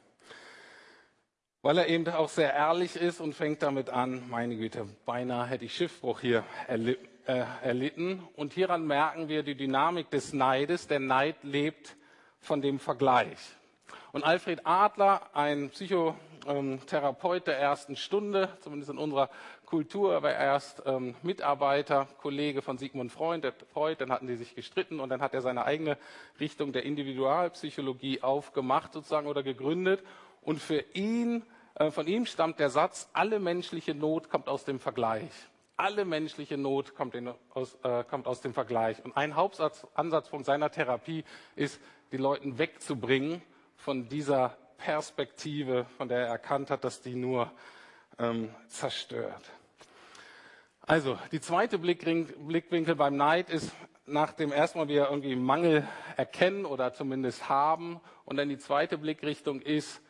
Weil 1.63 1.79
er 1.79 1.89
eben 1.89 2.09
auch 2.09 2.29
sehr 2.29 2.53
ehrlich 2.53 2.97
ist 2.97 3.21
und 3.21 3.35
fängt 3.35 3.63
damit 3.63 3.89
an, 3.89 4.29
meine 4.29 4.57
Güte, 4.57 4.89
beinahe 5.07 5.47
hätte 5.47 5.65
ich 5.65 5.75
Schiffbruch 5.77 6.21
hier 6.21 6.45
erli 6.67 6.99
äh, 7.27 7.45
erlitten. 7.63 8.27
Und 8.35 8.53
hieran 8.53 8.85
merken 8.85 9.29
wir 9.29 9.45
die 9.45 9.55
Dynamik 9.55 10.11
des 10.11 10.33
Neides. 10.33 10.89
Der 10.89 10.99
Neid 10.99 11.37
lebt 11.45 11.97
von 12.41 12.61
dem 12.61 12.81
Vergleich. 12.81 13.39
Und 14.11 14.25
Alfred 14.25 14.67
Adler, 14.67 15.31
ein 15.33 15.71
Psychotherapeut 16.43 17.47
der 17.47 17.59
ersten 17.59 17.97
Stunde, 17.97 18.49
zumindest 18.61 18.91
in 18.91 18.99
unserer 18.99 19.31
Kultur, 19.65 20.23
war 20.23 20.33
erst 20.33 20.83
ähm, 20.87 21.15
Mitarbeiter, 21.23 22.09
Kollege 22.21 22.63
von 22.63 22.79
Sigmund 22.79 23.13
Freud, 23.13 23.43
der 23.43 23.55
Freud, 23.73 23.97
dann 24.01 24.11
hatten 24.11 24.27
die 24.27 24.37
sich 24.37 24.55
gestritten 24.55 25.01
und 25.01 25.09
dann 25.09 25.23
hat 25.23 25.35
er 25.35 25.41
seine 25.41 25.65
eigene 25.65 25.97
Richtung 26.41 26.73
der 26.73 26.85
Individualpsychologie 26.85 28.23
aufgemacht 28.23 28.93
sozusagen 28.93 29.27
oder 29.27 29.43
gegründet. 29.43 30.03
Und 30.41 30.61
für 30.61 30.85
ihn, 30.95 31.45
äh, 31.77 31.91
von 31.91 32.07
ihm 32.07 32.27
stammt 32.27 32.59
der 32.59 32.71
Satz, 32.71 33.09
alle 33.13 33.39
menschliche 33.39 33.95
Not 33.95 34.29
kommt 34.29 34.49
aus 34.49 34.65
dem 34.65 34.81
Vergleich. 34.81 35.31
Alle 35.77 36.05
menschliche 36.05 36.59
Not 36.59 36.95
kommt, 36.95 37.15
in, 37.15 37.33
aus, 37.55 37.79
äh, 37.83 38.05
kommt 38.05 38.27
aus 38.27 38.41
dem 38.41 38.53
Vergleich. 38.53 39.05
Und 39.05 39.17
ein 39.17 39.37
Hauptansatzpunkt 39.37 40.45
seiner 40.45 40.71
Therapie 40.71 41.25
ist, 41.57 41.81
die 42.11 42.19
Leute 42.19 42.59
wegzubringen 42.59 43.43
von 43.77 44.09
dieser 44.09 44.57
Perspektive, 44.85 45.87
von 45.97 46.09
der 46.09 46.23
er 46.23 46.27
erkannt 46.27 46.69
hat, 46.71 46.83
dass 46.83 47.01
die 47.01 47.15
nur 47.15 47.53
ähm, 48.19 48.53
zerstört. 48.67 49.45
Also, 50.81 51.17
die 51.31 51.41
zweite 51.41 51.79
Blickwinkel 51.79 52.97
beim 52.97 53.17
Neid 53.17 53.49
ist, 53.49 53.71
nach 54.07 54.33
dem 54.33 54.51
ersten 54.51 54.81
Mal 54.81 54.89
wir 54.89 55.09
irgendwie 55.09 55.37
Mangel 55.37 55.87
erkennen 56.17 56.65
oder 56.65 56.93
zumindest 56.93 57.49
haben. 57.49 58.01
Und 58.25 58.39
dann 58.39 58.49
die 58.49 58.59
zweite 58.59 58.99
Blickrichtung 58.99 59.61
ist, 59.61 60.01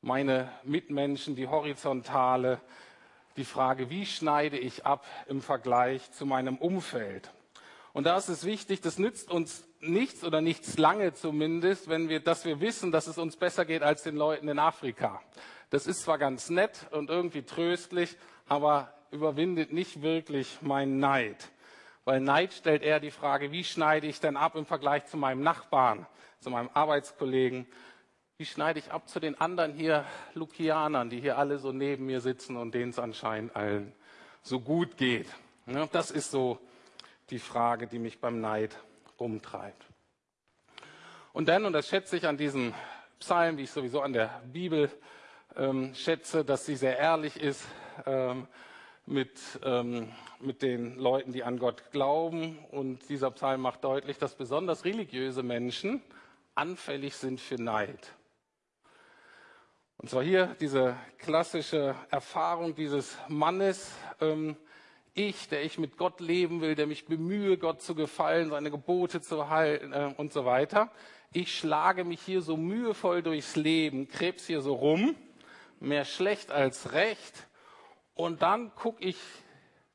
meine 0.00 0.50
Mitmenschen, 0.64 1.36
die 1.36 1.46
horizontale, 1.46 2.62
die 3.36 3.44
Frage, 3.44 3.90
wie 3.90 4.06
schneide 4.06 4.56
ich 4.56 4.86
ab 4.86 5.04
im 5.26 5.42
Vergleich 5.42 6.10
zu 6.12 6.24
meinem 6.24 6.56
Umfeld? 6.56 7.30
Und 7.92 8.04
da 8.04 8.16
ist 8.16 8.30
es 8.30 8.44
wichtig, 8.44 8.80
das 8.80 8.98
nützt 8.98 9.30
uns 9.30 9.67
nichts 9.80 10.24
oder 10.24 10.40
nichts 10.40 10.78
lange 10.78 11.14
zumindest, 11.14 11.88
wenn 11.88 12.08
wir, 12.08 12.20
dass 12.20 12.44
wir 12.44 12.60
wissen, 12.60 12.92
dass 12.92 13.06
es 13.06 13.18
uns 13.18 13.36
besser 13.36 13.64
geht 13.64 13.82
als 13.82 14.02
den 14.02 14.16
Leuten 14.16 14.48
in 14.48 14.58
Afrika. 14.58 15.22
Das 15.70 15.86
ist 15.86 16.02
zwar 16.02 16.18
ganz 16.18 16.50
nett 16.50 16.86
und 16.90 17.10
irgendwie 17.10 17.42
tröstlich, 17.42 18.16
aber 18.48 18.92
überwindet 19.10 19.72
nicht 19.72 20.02
wirklich 20.02 20.58
meinen 20.62 20.98
Neid. 20.98 21.50
Weil 22.04 22.20
Neid 22.20 22.54
stellt 22.54 22.82
eher 22.82 23.00
die 23.00 23.10
Frage, 23.10 23.52
wie 23.52 23.64
schneide 23.64 24.06
ich 24.06 24.20
denn 24.20 24.36
ab 24.36 24.56
im 24.56 24.64
Vergleich 24.64 25.06
zu 25.06 25.16
meinem 25.16 25.42
Nachbarn, 25.42 26.06
zu 26.40 26.50
meinem 26.50 26.70
Arbeitskollegen? 26.72 27.66
Wie 28.38 28.46
schneide 28.46 28.78
ich 28.78 28.92
ab 28.92 29.08
zu 29.08 29.20
den 29.20 29.38
anderen 29.40 29.74
hier 29.74 30.06
Lukianern, 30.34 31.10
die 31.10 31.20
hier 31.20 31.36
alle 31.36 31.58
so 31.58 31.72
neben 31.72 32.06
mir 32.06 32.20
sitzen 32.20 32.56
und 32.56 32.72
denen 32.72 32.90
es 32.90 32.98
anscheinend 32.98 33.54
allen 33.54 33.92
so 34.42 34.60
gut 34.60 34.96
geht? 34.96 35.26
Das 35.92 36.10
ist 36.10 36.30
so 36.30 36.58
die 37.30 37.38
Frage, 37.38 37.86
die 37.86 37.98
mich 37.98 38.20
beim 38.20 38.40
Neid 38.40 38.78
umtreibt. 39.18 39.84
Und 41.32 41.48
dann, 41.48 41.64
und 41.64 41.72
das 41.72 41.88
schätze 41.88 42.16
ich 42.16 42.26
an 42.26 42.36
diesem 42.36 42.74
Psalm, 43.20 43.58
wie 43.58 43.64
ich 43.64 43.70
sowieso 43.70 44.00
an 44.00 44.12
der 44.12 44.42
Bibel 44.52 44.90
ähm, 45.56 45.94
schätze, 45.94 46.44
dass 46.44 46.66
sie 46.66 46.76
sehr 46.76 46.98
ehrlich 46.98 47.38
ist 47.38 47.64
ähm, 48.06 48.46
mit, 49.06 49.38
ähm, 49.62 50.12
mit 50.40 50.62
den 50.62 50.96
Leuten, 50.96 51.32
die 51.32 51.42
an 51.42 51.58
Gott 51.58 51.90
glauben. 51.90 52.58
Und 52.70 53.08
dieser 53.08 53.30
Psalm 53.32 53.62
macht 53.62 53.84
deutlich, 53.84 54.18
dass 54.18 54.34
besonders 54.34 54.84
religiöse 54.84 55.42
Menschen 55.42 56.02
anfällig 56.54 57.16
sind 57.16 57.40
für 57.40 57.56
Neid. 57.56 58.14
Und 59.96 60.10
zwar 60.10 60.22
hier 60.22 60.56
diese 60.60 60.96
klassische 61.18 61.96
Erfahrung 62.10 62.74
dieses 62.74 63.18
Mannes, 63.26 63.92
ähm, 64.20 64.56
ich, 65.18 65.48
der 65.48 65.64
ich 65.64 65.78
mit 65.78 65.96
Gott 65.96 66.20
leben 66.20 66.60
will, 66.60 66.74
der 66.74 66.86
mich 66.86 67.06
bemühe, 67.06 67.58
Gott 67.58 67.82
zu 67.82 67.94
gefallen, 67.94 68.50
seine 68.50 68.70
Gebote 68.70 69.20
zu 69.20 69.48
halten 69.50 69.92
äh, 69.92 70.14
und 70.16 70.32
so 70.32 70.44
weiter. 70.44 70.90
Ich 71.32 71.58
schlage 71.58 72.04
mich 72.04 72.22
hier 72.22 72.40
so 72.40 72.56
mühevoll 72.56 73.22
durchs 73.22 73.56
Leben, 73.56 74.08
krebs 74.08 74.46
hier 74.46 74.62
so 74.62 74.74
rum, 74.74 75.16
mehr 75.80 76.04
schlecht 76.04 76.50
als 76.50 76.92
recht. 76.92 77.48
Und 78.14 78.42
dann 78.42 78.74
gucke 78.74 79.04
ich 79.04 79.16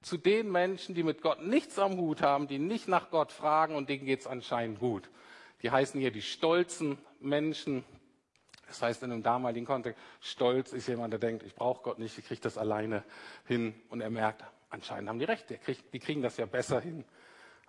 zu 0.01 0.17
den 0.17 0.51
Menschen, 0.51 0.93
die 0.93 1.03
mit 1.03 1.21
Gott 1.21 1.41
nichts 1.41 1.79
am 1.79 1.97
Hut 1.97 2.21
haben, 2.21 2.47
die 2.47 2.59
nicht 2.59 2.87
nach 2.87 3.09
Gott 3.09 3.31
fragen 3.31 3.75
und 3.75 3.89
denen 3.89 4.05
geht 4.05 4.19
es 4.19 4.27
anscheinend 4.27 4.79
gut. 4.79 5.09
Die 5.61 5.71
heißen 5.71 5.99
hier 5.99 6.11
die 6.11 6.21
stolzen 6.21 6.97
Menschen. 7.19 7.85
Das 8.67 8.81
heißt 8.81 9.03
in 9.03 9.11
einem 9.11 9.23
damaligen 9.23 9.65
Kontext, 9.65 10.01
stolz 10.19 10.73
ist 10.73 10.87
jemand, 10.87 11.13
der 11.13 11.19
denkt, 11.19 11.43
ich 11.43 11.55
brauche 11.55 11.83
Gott 11.83 11.99
nicht, 11.99 12.17
ich 12.17 12.25
kriege 12.25 12.41
das 12.41 12.57
alleine 12.57 13.03
hin. 13.45 13.73
Und 13.89 14.01
er 14.01 14.09
merkt, 14.09 14.43
anscheinend 14.73 15.07
haben 15.07 15.19
die 15.19 15.25
recht, 15.25 15.45
die 15.93 15.99
kriegen 15.99 16.21
das 16.21 16.37
ja 16.37 16.45
besser 16.45 16.81
hin 16.81 17.05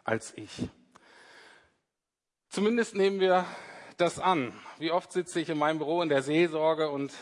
als 0.05 0.37
ich. 0.37 0.69
Zumindest 2.49 2.95
nehmen 2.95 3.21
wir 3.21 3.45
das 3.99 4.19
an. 4.19 4.53
Wie 4.79 4.91
oft 4.91 5.13
sitze 5.13 5.41
ich 5.41 5.51
in 5.51 5.59
meinem 5.59 5.79
Büro 5.79 6.03
in 6.03 6.09
der 6.09 6.23
Seelsorge 6.23 6.89
und 6.91 7.13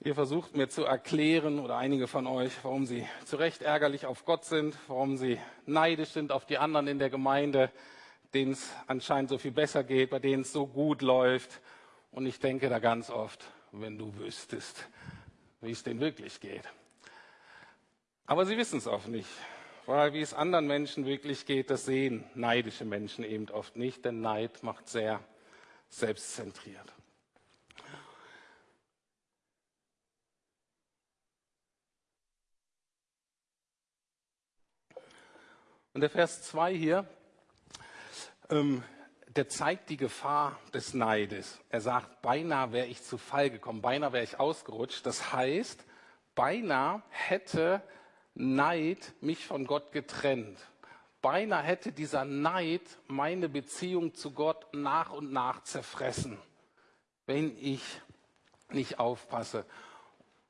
ihr 0.00 0.14
versucht 0.14 0.56
mir 0.56 0.68
zu 0.68 0.84
erklären, 0.84 1.58
oder 1.58 1.76
einige 1.78 2.06
von 2.06 2.26
euch, 2.26 2.52
warum 2.62 2.86
sie 2.86 3.08
zu 3.24 3.36
Recht 3.36 3.62
ärgerlich 3.62 4.04
auf 4.04 4.24
Gott 4.24 4.44
sind, 4.44 4.76
warum 4.88 5.16
sie 5.16 5.40
neidisch 5.64 6.10
sind 6.10 6.30
auf 6.30 6.44
die 6.44 6.58
anderen 6.58 6.86
in 6.86 6.98
der 6.98 7.10
Gemeinde, 7.10 7.70
denen 8.34 8.52
es 8.52 8.72
anscheinend 8.86 9.30
so 9.30 9.38
viel 9.38 9.52
besser 9.52 9.84
geht, 9.84 10.10
bei 10.10 10.18
denen 10.18 10.42
es 10.42 10.52
so 10.52 10.66
gut 10.66 11.00
läuft. 11.00 11.60
Und 12.10 12.26
ich 12.26 12.40
denke 12.40 12.68
da 12.68 12.78
ganz 12.78 13.08
oft, 13.10 13.44
wenn 13.72 13.96
du 13.96 14.14
wüsstest, 14.18 14.88
wie 15.62 15.70
es 15.70 15.82
denen 15.82 16.00
wirklich 16.00 16.40
geht. 16.40 16.64
Aber 18.26 18.46
sie 18.46 18.56
wissen 18.56 18.78
es 18.78 18.86
oft 18.86 19.08
nicht, 19.08 19.28
weil 19.84 20.14
wie 20.14 20.22
es 20.22 20.32
anderen 20.32 20.66
Menschen 20.66 21.04
wirklich 21.04 21.44
geht, 21.44 21.68
das 21.68 21.84
sehen 21.84 22.24
neidische 22.34 22.86
Menschen 22.86 23.22
eben 23.22 23.50
oft 23.50 23.76
nicht, 23.76 24.04
denn 24.04 24.22
Neid 24.22 24.62
macht 24.62 24.88
sehr 24.88 25.20
selbstzentriert. 25.90 26.92
Und 35.92 36.00
der 36.00 36.10
Vers 36.10 36.42
2 36.42 36.74
hier, 36.74 37.06
ähm, 38.50 38.82
der 39.28 39.48
zeigt 39.48 39.90
die 39.90 39.96
Gefahr 39.96 40.58
des 40.72 40.94
Neides. 40.94 41.60
Er 41.68 41.80
sagt, 41.80 42.22
beinahe 42.22 42.72
wäre 42.72 42.86
ich 42.86 43.02
zu 43.02 43.18
Fall 43.18 43.50
gekommen, 43.50 43.82
beinahe 43.82 44.12
wäre 44.12 44.24
ich 44.24 44.40
ausgerutscht. 44.40 45.06
Das 45.06 45.32
heißt, 45.32 45.84
beinahe 46.34 47.02
hätte 47.10 47.82
Neid 48.34 49.14
mich 49.20 49.46
von 49.46 49.66
Gott 49.66 49.92
getrennt. 49.92 50.58
Beinahe 51.22 51.62
hätte 51.62 51.92
dieser 51.92 52.24
Neid 52.24 52.82
meine 53.06 53.48
Beziehung 53.48 54.14
zu 54.14 54.32
Gott 54.32 54.66
nach 54.72 55.12
und 55.12 55.32
nach 55.32 55.62
zerfressen, 55.62 56.38
wenn 57.26 57.56
ich 57.58 57.82
nicht 58.70 58.98
aufpasse. 58.98 59.64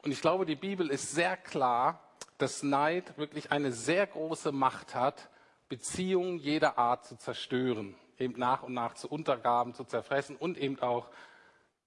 Und 0.03 0.11
ich 0.11 0.21
glaube, 0.21 0.47
die 0.47 0.57
Bibel 0.57 0.91
ist 0.91 1.13
sehr 1.13 1.37
klar, 1.37 2.01
dass 2.39 2.63
Neid 2.63 3.17
wirklich 3.17 3.53
eine 3.53 3.73
sehr 3.73 4.07
große 4.07 4.51
Macht 4.51 4.95
hat, 4.95 5.29
Beziehungen 5.69 6.39
jeder 6.39 6.79
Art 6.79 7.07
zu 7.07 7.17
zerstören, 7.17 7.95
eben 8.19 8.39
nach 8.39 8.63
und 8.63 8.75
nach 8.75 8.95
zu 8.95 9.09
untergraben, 9.09 9.75
zu 9.75 9.85
zerfressen 9.85 10.37
und 10.37 10.59
eben 10.59 10.81
auch 10.81 11.09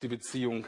die 0.01 0.07
Beziehung 0.07 0.65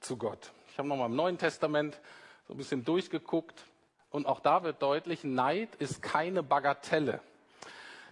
zu 0.00 0.16
Gott. 0.16 0.52
Ich 0.70 0.78
habe 0.78 0.88
nochmal 0.88 1.10
im 1.10 1.16
Neuen 1.16 1.38
Testament 1.38 2.00
so 2.46 2.54
ein 2.54 2.56
bisschen 2.56 2.84
durchgeguckt. 2.84 3.64
Und 4.10 4.26
auch 4.26 4.40
da 4.40 4.62
wird 4.62 4.82
deutlich, 4.82 5.24
Neid 5.24 5.74
ist 5.76 6.02
keine 6.02 6.42
Bagatelle. 6.42 7.20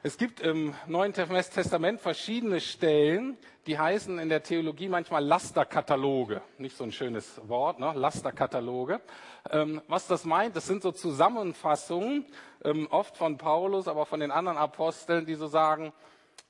Es 0.03 0.19
gibt 0.19 0.41
im 0.41 0.75
Neuen 0.87 1.13
Testament 1.13 2.01
verschiedene 2.01 2.61
Stellen, 2.61 3.37
die 3.67 3.79
heißen 3.79 4.19
in 4.21 4.29
der 4.29 4.43
Theologie 4.43 4.89
manchmal 4.89 5.25
Lasterkataloge. 5.25 6.43
Nicht 6.59 6.77
so 6.77 6.85
ein 6.85 6.93
schönes 6.93 7.41
Wort, 7.49 7.81
ne? 7.81 7.93
Lasterkataloge. 7.93 9.01
Ähm, 9.51 9.83
was 9.89 10.07
das 10.07 10.25
meint, 10.25 10.55
das 10.55 10.67
sind 10.67 10.83
so 10.83 10.93
Zusammenfassungen, 10.93 12.25
ähm, 12.63 12.87
oft 12.91 13.17
von 13.17 13.37
Paulus, 13.37 13.89
aber 13.89 14.07
von 14.07 14.21
den 14.21 14.31
anderen 14.31 14.59
Aposteln, 14.59 15.27
die 15.27 15.35
so 15.35 15.49
sagen, 15.49 15.93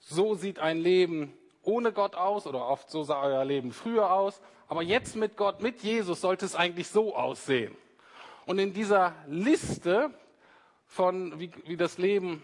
so 0.00 0.34
sieht 0.34 0.58
ein 0.58 0.76
Leben 0.76 1.32
ohne 1.62 1.92
Gott 1.92 2.14
aus 2.14 2.46
oder 2.46 2.68
oft 2.68 2.90
so 2.90 3.04
sah 3.04 3.22
euer 3.22 3.44
Leben 3.44 3.72
früher 3.72 4.12
aus. 4.12 4.40
Aber 4.68 4.82
jetzt 4.82 5.16
mit 5.16 5.36
Gott, 5.36 5.62
mit 5.62 5.82
Jesus 5.82 6.20
sollte 6.20 6.44
es 6.44 6.54
eigentlich 6.56 6.88
so 6.88 7.16
aussehen. 7.16 7.74
Und 8.46 8.58
in 8.58 8.72
dieser 8.72 9.14
Liste 9.26 10.10
von, 10.86 11.38
wie, 11.38 11.50
wie 11.64 11.76
das 11.76 11.98
Leben 11.98 12.42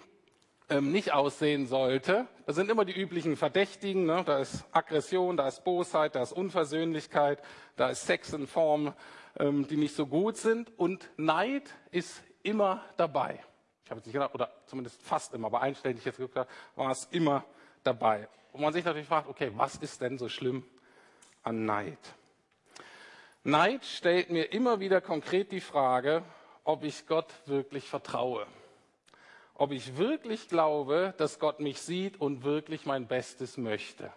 ähm, 0.68 0.90
nicht 0.90 1.12
aussehen 1.12 1.66
sollte. 1.66 2.26
Das 2.47 2.56
sind 2.56 2.71
immer 2.71 2.85
die 2.85 2.99
üblichen 2.99 3.37
Verdächtigen. 3.37 4.06
Ne? 4.06 4.23
Da 4.25 4.38
ist 4.38 4.64
Aggression, 4.73 5.37
da 5.37 5.49
ist 5.49 5.64
Bosheit, 5.64 6.14
da 6.14 6.23
ist 6.23 6.32
Unversöhnlichkeit, 6.32 7.42
da 7.76 7.90
ist 7.90 8.06
Sex 8.06 8.32
in 8.32 8.47
Form, 8.47 8.94
ähm, 9.38 9.66
die 9.68 9.76
nicht 9.76 9.94
so 9.94 10.06
gut 10.06 10.37
sind. 10.37 10.76
Und 10.78 11.11
Neid 11.16 11.71
ist 11.90 12.23
immer 12.42 12.82
dabei. 12.97 13.40
Ich 13.85 13.90
habe 13.90 13.99
jetzt 13.99 14.06
nicht 14.06 14.14
gedacht, 14.14 14.35
oder 14.35 14.50
zumindest 14.66 15.02
fast 15.02 15.35
immer, 15.35 15.50
die 15.50 15.90
ich 15.90 16.04
jetzt 16.04 16.18
geguckt 16.18 16.49
war 16.76 16.90
es 16.90 17.04
immer 17.11 17.44
dabei. 17.82 18.28
Und 18.52 18.61
man 18.61 18.73
sich 18.73 18.85
natürlich 18.85 19.09
fragt, 19.09 19.28
okay, 19.28 19.52
was 19.54 19.76
ist 19.76 20.00
denn 20.00 20.18
so 20.18 20.28
schlimm 20.28 20.64
an 21.42 21.64
Neid? 21.64 21.99
Neid 23.44 23.84
stellt 23.84 24.30
mir 24.30 24.52
immer 24.52 24.80
wieder 24.80 25.00
konkret 25.00 25.52
die 25.52 25.61
Frage, 25.61 26.22
ob 26.64 26.84
ich 26.84 27.06
Gott 27.06 27.32
wirklich 27.46 27.88
vertraue 27.88 28.46
ob 29.54 29.70
ich 29.70 29.96
wirklich 29.96 30.49
glaube, 30.49 31.14
dass 31.18 31.38
Gott 31.38 31.61
mich 31.61 31.80
sieht 31.80 32.20
und 32.20 32.42
wirklich 32.42 32.84
mein 32.84 33.06
Bestes 33.06 33.56
möchte. 33.56 34.12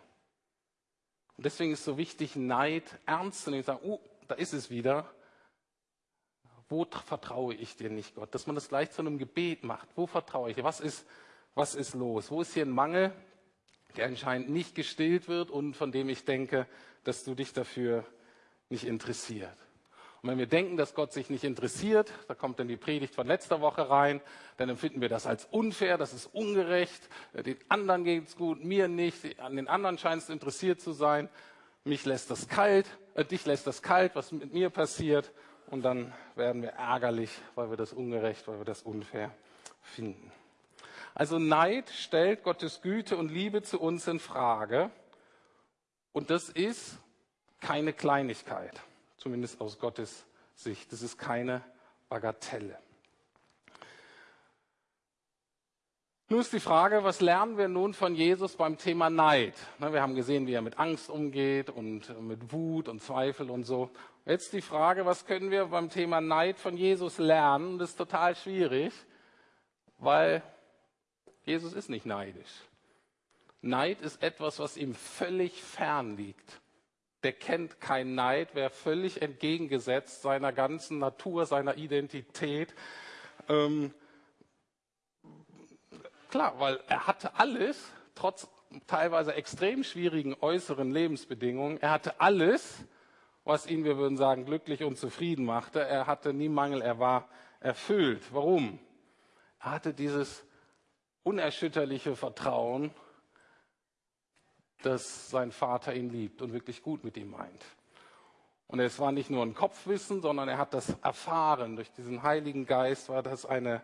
Und 1.37 1.45
deswegen 1.45 1.71
ist 1.71 1.79
es 1.79 1.85
so 1.85 1.97
wichtig, 1.97 2.35
Neid 2.35 2.83
ernst 3.05 3.43
zu 3.43 3.51
nehmen 3.51 3.59
und 3.59 3.65
sagen, 3.65 3.79
oh, 3.83 3.99
da 4.27 4.33
ist 4.33 4.53
es 4.53 4.71
wieder. 4.71 5.07
Wo 6.67 6.83
vertraue 6.85 7.53
ich 7.53 7.75
dir 7.75 7.91
nicht, 7.91 8.15
Gott? 8.15 8.33
Dass 8.33 8.47
man 8.47 8.55
das 8.55 8.69
gleich 8.69 8.89
zu 8.89 9.01
einem 9.01 9.19
Gebet 9.19 9.63
macht. 9.63 9.87
Wo 9.95 10.07
vertraue 10.07 10.49
ich 10.49 10.55
dir? 10.55 10.63
Was 10.63 10.79
ist, 10.79 11.05
was 11.53 11.75
ist 11.75 11.93
los? 11.93 12.31
Wo 12.31 12.41
ist 12.41 12.55
hier 12.55 12.65
ein 12.65 12.71
Mangel, 12.71 13.13
der 13.97 14.07
anscheinend 14.07 14.49
nicht 14.49 14.73
gestillt 14.73 15.27
wird 15.27 15.51
und 15.51 15.75
von 15.75 15.91
dem 15.91 16.09
ich 16.09 16.25
denke, 16.25 16.65
dass 17.03 17.23
du 17.23 17.35
dich 17.35 17.53
dafür 17.53 18.03
nicht 18.69 18.85
interessiert? 18.85 19.57
Und 20.25 20.31
wenn 20.31 20.39
wir 20.39 20.47
denken, 20.47 20.75
dass 20.75 20.95
Gott 20.95 21.13
sich 21.13 21.29
nicht 21.29 21.43
interessiert, 21.43 22.11
da 22.27 22.33
kommt 22.33 22.57
dann 22.57 22.67
die 22.67 22.77
Predigt 22.77 23.13
von 23.13 23.27
letzter 23.27 23.61
Woche 23.61 23.91
rein, 23.91 24.21
dann 24.57 24.69
empfinden 24.69 24.99
wir 24.99 25.07
das 25.07 25.27
als 25.27 25.45
unfair, 25.45 25.99
das 25.99 26.13
ist 26.13 26.25
ungerecht, 26.33 27.09
den 27.33 27.57
anderen 27.69 28.03
geht 28.03 28.27
es 28.27 28.35
gut, 28.35 28.63
mir 28.63 28.87
nicht, 28.87 29.39
an 29.39 29.55
den 29.55 29.67
anderen 29.67 29.99
scheint 29.99 30.23
es 30.23 30.29
interessiert 30.29 30.81
zu 30.81 30.93
sein, 30.93 31.29
mich 31.83 32.05
lässt 32.05 32.31
das 32.31 32.47
kalt, 32.47 32.87
äh, 33.13 33.23
dich 33.23 33.45
lässt 33.45 33.67
das 33.67 33.83
kalt, 33.83 34.15
was 34.15 34.31
mit 34.31 34.51
mir 34.51 34.71
passiert 34.71 35.31
und 35.67 35.83
dann 35.83 36.11
werden 36.35 36.63
wir 36.63 36.71
ärgerlich, 36.71 37.29
weil 37.53 37.69
wir 37.69 37.77
das 37.77 37.93
ungerecht, 37.93 38.47
weil 38.47 38.57
wir 38.57 38.65
das 38.65 38.81
unfair 38.81 39.31
finden. 39.83 40.31
Also 41.13 41.37
Neid 41.37 41.91
stellt 41.91 42.41
Gottes 42.41 42.81
Güte 42.81 43.15
und 43.15 43.29
Liebe 43.29 43.61
zu 43.61 43.79
uns 43.79 44.07
in 44.07 44.19
Frage 44.19 44.89
und 46.13 46.31
das 46.31 46.49
ist 46.49 46.97
keine 47.65 47.93
Kleinigkeit 47.93 48.79
zumindest 49.17 49.59
aus 49.59 49.79
Gottes 49.79 50.23
Sicht. 50.53 50.91
Das 50.91 51.01
ist 51.01 51.17
keine 51.17 51.63
Bagatelle. 52.09 52.77
Nun 56.29 56.41
ist 56.41 56.53
die 56.53 56.59
Frage, 56.59 57.03
was 57.03 57.21
lernen 57.21 57.57
wir 57.57 57.67
nun 57.67 57.95
von 57.95 58.13
Jesus 58.13 58.55
beim 58.55 58.77
Thema 58.77 59.09
Neid? 59.09 59.55
Wir 59.79 59.99
haben 59.99 60.13
gesehen, 60.13 60.45
wie 60.45 60.53
er 60.53 60.61
mit 60.61 60.77
Angst 60.77 61.09
umgeht 61.09 61.71
und 61.71 62.21
mit 62.21 62.51
Wut 62.51 62.87
und 62.87 63.01
Zweifel 63.01 63.49
und 63.49 63.63
so. 63.63 63.89
Jetzt 64.27 64.53
die 64.53 64.61
Frage, 64.61 65.07
was 65.07 65.25
können 65.25 65.49
wir 65.49 65.65
beim 65.65 65.89
Thema 65.89 66.21
Neid 66.21 66.59
von 66.59 66.77
Jesus 66.77 67.17
lernen? 67.17 67.79
Das 67.79 67.91
ist 67.91 67.97
total 67.97 68.35
schwierig, 68.35 68.93
weil 69.97 70.43
Jesus 71.45 71.73
ist 71.73 71.89
nicht 71.89 72.05
neidisch. 72.05 72.61
Neid 73.61 74.01
ist 74.01 74.21
etwas, 74.21 74.59
was 74.59 74.77
ihm 74.77 74.93
völlig 74.93 75.63
fern 75.63 76.15
liegt 76.15 76.61
der 77.25 77.33
kennt 77.33 77.81
keinen 77.81 78.13
Neid, 78.13 78.53
wäre 78.53 78.69
völlig 78.69 79.23
entgegengesetzt 79.23 80.21
seiner 80.21 80.53
ganzen 80.53 80.99
Natur, 80.99 81.47
seiner 81.47 81.75
Identität. 81.75 82.75
Ähm, 83.49 83.95
klar, 86.29 86.59
weil 86.59 86.79
er 86.87 87.07
hatte 87.07 87.39
alles, 87.39 87.91
trotz 88.13 88.47
teilweise 88.85 89.33
extrem 89.33 89.83
schwierigen 89.83 90.35
äußeren 90.39 90.91
Lebensbedingungen, 90.91 91.81
er 91.81 91.89
hatte 91.89 92.21
alles, 92.21 92.85
was 93.43 93.65
ihn, 93.65 93.85
wir 93.85 93.97
würden 93.97 94.17
sagen, 94.17 94.45
glücklich 94.45 94.83
und 94.83 94.99
zufrieden 94.99 95.45
machte. 95.45 95.79
Er 95.79 96.05
hatte 96.05 96.31
nie 96.31 96.49
Mangel, 96.49 96.83
er 96.83 96.99
war 96.99 97.27
erfüllt. 97.59 98.21
Warum? 98.33 98.77
Er 99.59 99.71
hatte 99.71 99.95
dieses 99.95 100.45
unerschütterliche 101.23 102.15
Vertrauen 102.15 102.91
dass 104.81 105.29
sein 105.29 105.51
Vater 105.51 105.93
ihn 105.93 106.09
liebt 106.09 106.41
und 106.41 106.53
wirklich 106.53 106.83
gut 106.83 107.03
mit 107.03 107.17
ihm 107.17 107.31
meint. 107.31 107.65
Und 108.67 108.79
es 108.79 108.99
war 108.99 109.11
nicht 109.11 109.29
nur 109.29 109.43
ein 109.43 109.53
Kopfwissen, 109.53 110.21
sondern 110.21 110.49
er 110.49 110.57
hat 110.57 110.73
das 110.73 110.89
erfahren. 111.01 111.75
Durch 111.75 111.91
diesen 111.91 112.23
Heiligen 112.23 112.65
Geist 112.65 113.09
war 113.09 113.21
das 113.21 113.45
eine 113.45 113.81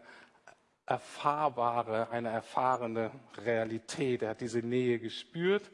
erfahrbare, 0.86 2.10
eine 2.10 2.30
erfahrene 2.30 3.12
Realität. 3.38 4.24
Er 4.24 4.32
hat 4.32 4.42
diese 4.42 4.60
Nähe 4.60 5.00
gespürt 5.00 5.70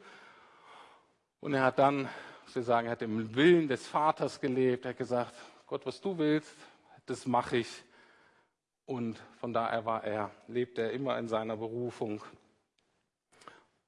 und 1.40 1.54
er 1.54 1.64
hat 1.64 1.78
dann, 1.78 2.08
wir 2.52 2.62
sagen, 2.62 2.86
er 2.86 2.92
hat 2.92 3.02
im 3.02 3.34
Willen 3.34 3.68
des 3.68 3.86
Vaters 3.86 4.40
gelebt. 4.40 4.84
Er 4.84 4.90
hat 4.90 4.98
gesagt, 4.98 5.34
Gott, 5.66 5.86
was 5.86 6.00
du 6.00 6.18
willst, 6.18 6.54
das 7.06 7.26
mache 7.26 7.58
ich. 7.58 7.84
Und 8.86 9.20
von 9.38 9.52
daher 9.52 9.84
war 9.84 10.04
er, 10.04 10.30
lebte 10.46 10.82
er 10.82 10.92
immer 10.92 11.18
in 11.18 11.28
seiner 11.28 11.56
Berufung 11.56 12.22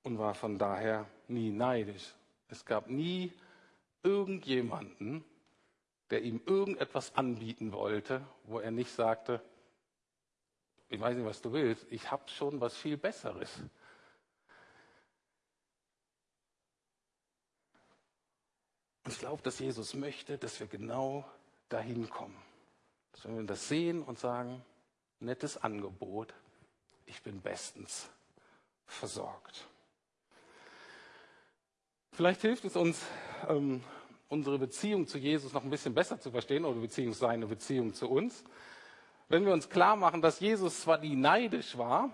und 0.03 0.19
war 0.19 0.35
von 0.35 0.59
daher 0.59 1.07
nie 1.29 1.51
neidisch. 1.51 2.15
Es 2.49 2.65
gab 2.65 2.89
nie 2.89 3.33
irgendjemanden, 4.03 5.25
der 6.11 6.23
ihm 6.23 6.41
irgendetwas 6.47 7.15
anbieten 7.15 7.73
wollte, 7.73 8.27
wo 8.45 8.59
er 8.59 8.71
nicht 8.71 8.93
sagte, 8.93 9.41
ich 10.89 11.01
weiß 11.01 11.17
nicht, 11.17 11.27
was 11.27 11.41
du 11.41 11.53
willst, 11.53 11.87
ich 11.91 12.11
habe 12.11 12.29
schon 12.29 12.61
was 12.61 12.77
viel 12.77 12.97
Besseres. 12.97 13.61
Und 19.05 19.13
ich 19.13 19.19
glaube, 19.19 19.43
dass 19.43 19.61
Jesus 19.61 19.95
möchte, 19.95 20.37
dass 20.37 20.59
wir 20.59 20.67
genau 20.67 21.25
dahin 21.69 22.11
kommen. 22.11 22.37
Dass 23.13 23.25
wir 23.25 23.43
das 23.45 23.69
sehen 23.69 24.03
und 24.03 24.19
sagen, 24.19 24.65
nettes 25.21 25.57
Angebot, 25.57 26.35
ich 27.07 27.23
bin 27.23 27.41
bestens 27.41 28.11
versorgt. 28.87 29.70
Vielleicht 32.12 32.40
hilft 32.42 32.64
es 32.64 32.77
uns, 32.77 33.03
ähm, 33.49 33.83
unsere 34.29 34.59
Beziehung 34.59 35.07
zu 35.07 35.18
Jesus 35.18 35.53
noch 35.53 35.64
ein 35.64 35.70
bisschen 35.70 35.94
besser 35.94 36.20
zu 36.20 36.31
verstehen 36.31 36.64
oder 36.64 36.81
beziehungsweise 36.81 37.20
seine 37.20 37.46
Beziehung 37.46 37.94
zu 37.94 38.11
uns, 38.11 38.44
wenn 39.29 39.46
wir 39.46 39.53
uns 39.53 39.70
klar 39.70 39.96
machen, 39.96 40.20
dass 40.20 40.40
Jesus 40.40 40.81
zwar 40.81 40.99
nie 40.99 41.14
neidisch 41.14 41.79
war, 41.79 42.11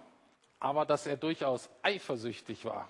aber 0.61 0.85
dass 0.85 1.07
er 1.07 1.17
durchaus 1.17 1.71
eifersüchtig 1.83 2.65
war. 2.65 2.89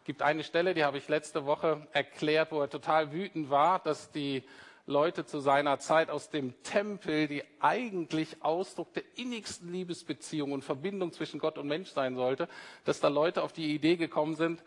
Es 0.00 0.04
gibt 0.04 0.22
eine 0.22 0.42
Stelle, 0.42 0.72
die 0.72 0.84
habe 0.84 0.98
ich 0.98 1.08
letzte 1.08 1.44
Woche 1.44 1.86
erklärt, 1.92 2.50
wo 2.50 2.60
er 2.60 2.70
total 2.70 3.12
wütend 3.12 3.50
war, 3.50 3.78
dass 3.80 4.10
die 4.10 4.42
Leute 4.86 5.26
zu 5.26 5.40
seiner 5.40 5.78
Zeit 5.80 6.10
aus 6.10 6.30
dem 6.30 6.62
Tempel, 6.62 7.26
die 7.26 7.42
eigentlich 7.60 8.42
Ausdruck 8.42 8.92
der 8.94 9.02
innigsten 9.16 9.70
Liebesbeziehung 9.70 10.52
und 10.52 10.62
Verbindung 10.62 11.12
zwischen 11.12 11.40
Gott 11.40 11.58
und 11.58 11.66
Mensch 11.66 11.90
sein 11.90 12.14
sollte, 12.14 12.48
dass 12.84 13.00
da 13.00 13.08
Leute 13.08 13.42
auf 13.42 13.52
die 13.52 13.74
Idee 13.74 13.96
gekommen 13.96 14.36
sind, 14.36 14.62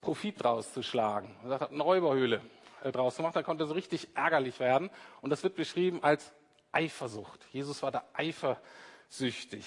Profit 0.00 0.42
draus 0.42 0.72
zu 0.72 0.82
schlagen. 0.82 1.34
Er 1.44 1.60
hat 1.60 1.70
eine 1.72 1.82
Räuberhöhle 1.82 2.40
äh, 2.82 2.92
draus 2.92 3.16
gemacht, 3.16 3.34
da 3.36 3.42
konnte 3.42 3.64
es 3.64 3.74
richtig 3.74 4.08
ärgerlich 4.14 4.60
werden. 4.60 4.90
Und 5.20 5.30
das 5.30 5.42
wird 5.42 5.56
beschrieben 5.56 6.02
als 6.02 6.32
Eifersucht. 6.72 7.46
Jesus 7.52 7.82
war 7.82 7.90
da 7.90 8.04
eifersüchtig. 8.12 9.66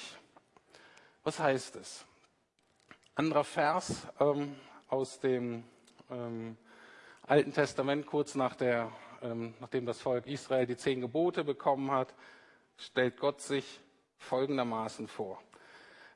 Was 1.24 1.39
heißt 1.39 1.76
es? 1.76 2.06
Anderer 3.15 3.44
Vers 3.44 4.08
ähm, 4.20 4.56
aus 4.88 5.20
dem 5.20 5.63
ähm, 6.10 6.58
Alten 7.24 7.54
Testament, 7.54 8.06
kurz 8.06 8.36
nach 8.36 8.56
der, 8.56 8.92
ähm, 9.22 9.54
nachdem 9.60 9.86
das 9.86 10.02
Volk 10.02 10.26
Israel 10.26 10.65
die 10.65 10.78
zehn 10.78 11.02
Gebote 11.02 11.44
bekommen 11.44 11.92
hat, 11.92 12.13
stellt 12.78 13.20
Gott 13.20 13.42
sich 13.42 13.82
folgendermaßen 14.18 15.08
vor. 15.08 15.42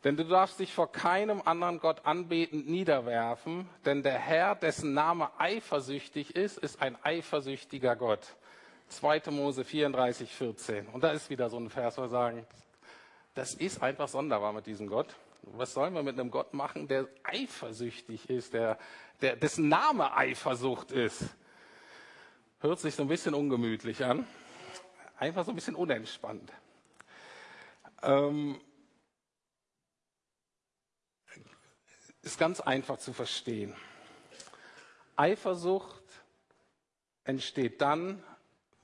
Denn 0.03 0.17
du 0.17 0.25
darfst 0.25 0.59
dich 0.59 0.73
vor 0.73 0.91
keinem 0.91 1.41
anderen 1.45 1.79
Gott 1.79 2.05
anbetend 2.05 2.67
niederwerfen, 2.67 3.69
denn 3.85 4.03
der 4.03 4.19
Herr, 4.19 4.55
dessen 4.55 4.93
Name 4.93 5.29
eifersüchtig 5.37 6.35
ist, 6.35 6.57
ist 6.57 6.81
ein 6.81 6.97
eifersüchtiger 7.03 7.95
Gott. 7.95 8.35
2. 8.89 9.31
Mose 9.31 9.63
34, 9.63 10.29
14. 10.29 10.87
Und 10.87 11.03
da 11.03 11.11
ist 11.11 11.29
wieder 11.29 11.49
so 11.49 11.57
ein 11.57 11.69
Vers, 11.69 11.97
wo 11.97 12.01
wir 12.01 12.09
sagen, 12.09 12.45
das 13.33 13.53
ist 13.53 13.81
einfach 13.81 14.09
sonderbar 14.09 14.51
mit 14.51 14.65
diesem 14.65 14.87
Gott. 14.87 15.15
Was 15.43 15.73
sollen 15.73 15.93
wir 15.93 16.03
mit 16.03 16.19
einem 16.19 16.31
Gott 16.31 16.53
machen, 16.53 16.87
der 16.87 17.07
eifersüchtig 17.23 18.29
ist, 18.29 18.53
der, 18.53 18.77
der, 19.21 19.35
dessen 19.35 19.69
Name 19.69 20.15
Eifersucht 20.15 20.91
ist? 20.91 21.23
Hört 22.59 22.79
sich 22.79 22.95
so 22.95 23.03
ein 23.03 23.07
bisschen 23.07 23.33
ungemütlich 23.33 24.03
an. 24.03 24.27
Einfach 25.17 25.45
so 25.45 25.51
ein 25.51 25.55
bisschen 25.55 25.75
unentspannt. 25.75 26.51
Ähm, 28.01 28.59
ist 32.23 32.39
ganz 32.39 32.59
einfach 32.61 32.97
zu 32.97 33.13
verstehen. 33.13 33.75
Eifersucht 35.15 36.01
entsteht 37.25 37.81
dann, 37.81 38.23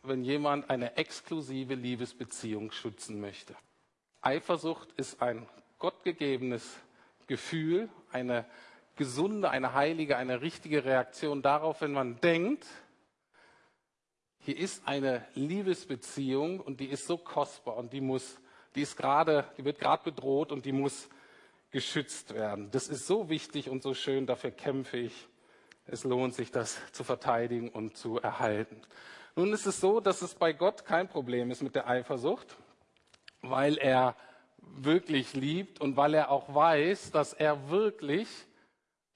wenn 0.03 0.23
jemand 0.23 0.69
eine 0.69 0.97
exklusive 0.97 1.73
Liebesbeziehung 1.73 2.71
schützen 2.71 3.19
möchte. 3.19 3.55
Eifersucht 4.21 4.91
ist 4.93 5.21
ein 5.21 5.47
gottgegebenes 5.79 6.77
Gefühl, 7.27 7.89
eine 8.11 8.45
gesunde, 8.95 9.49
eine 9.49 9.73
heilige, 9.73 10.17
eine 10.17 10.41
richtige 10.41 10.83
Reaktion 10.83 11.41
darauf, 11.41 11.81
wenn 11.81 11.93
man 11.93 12.19
denkt, 12.19 12.65
hier 14.39 14.57
ist 14.57 14.87
eine 14.87 15.25
Liebesbeziehung 15.35 16.59
und 16.59 16.79
die 16.79 16.87
ist 16.87 17.07
so 17.07 17.17
kostbar 17.17 17.77
und 17.77 17.93
die 17.93 18.01
muss, 18.01 18.39
die 18.75 18.81
ist 18.81 18.97
gerade, 18.97 19.45
die 19.57 19.65
wird 19.65 19.79
gerade 19.79 20.03
bedroht 20.03 20.51
und 20.51 20.65
die 20.65 20.71
muss 20.71 21.09
geschützt 21.71 22.33
werden. 22.33 22.71
Das 22.71 22.87
ist 22.87 23.05
so 23.05 23.29
wichtig 23.29 23.69
und 23.69 23.83
so 23.83 23.93
schön, 23.93 24.25
dafür 24.25 24.51
kämpfe 24.51 24.97
ich. 24.97 25.27
Es 25.85 26.03
lohnt 26.03 26.35
sich, 26.35 26.51
das 26.51 26.77
zu 26.91 27.03
verteidigen 27.03 27.69
und 27.69 27.97
zu 27.97 28.19
erhalten. 28.19 28.81
Nun 29.35 29.53
ist 29.53 29.65
es 29.65 29.79
so, 29.79 29.99
dass 29.99 30.21
es 30.21 30.35
bei 30.35 30.53
Gott 30.53 30.85
kein 30.85 31.07
Problem 31.07 31.51
ist 31.51 31.63
mit 31.63 31.75
der 31.75 31.87
Eifersucht, 31.87 32.57
weil 33.41 33.77
er 33.77 34.15
wirklich 34.57 35.33
liebt 35.33 35.79
und 35.81 35.97
weil 35.97 36.13
er 36.13 36.29
auch 36.29 36.53
weiß, 36.53 37.11
dass 37.11 37.33
er 37.33 37.69
wirklich 37.69 38.27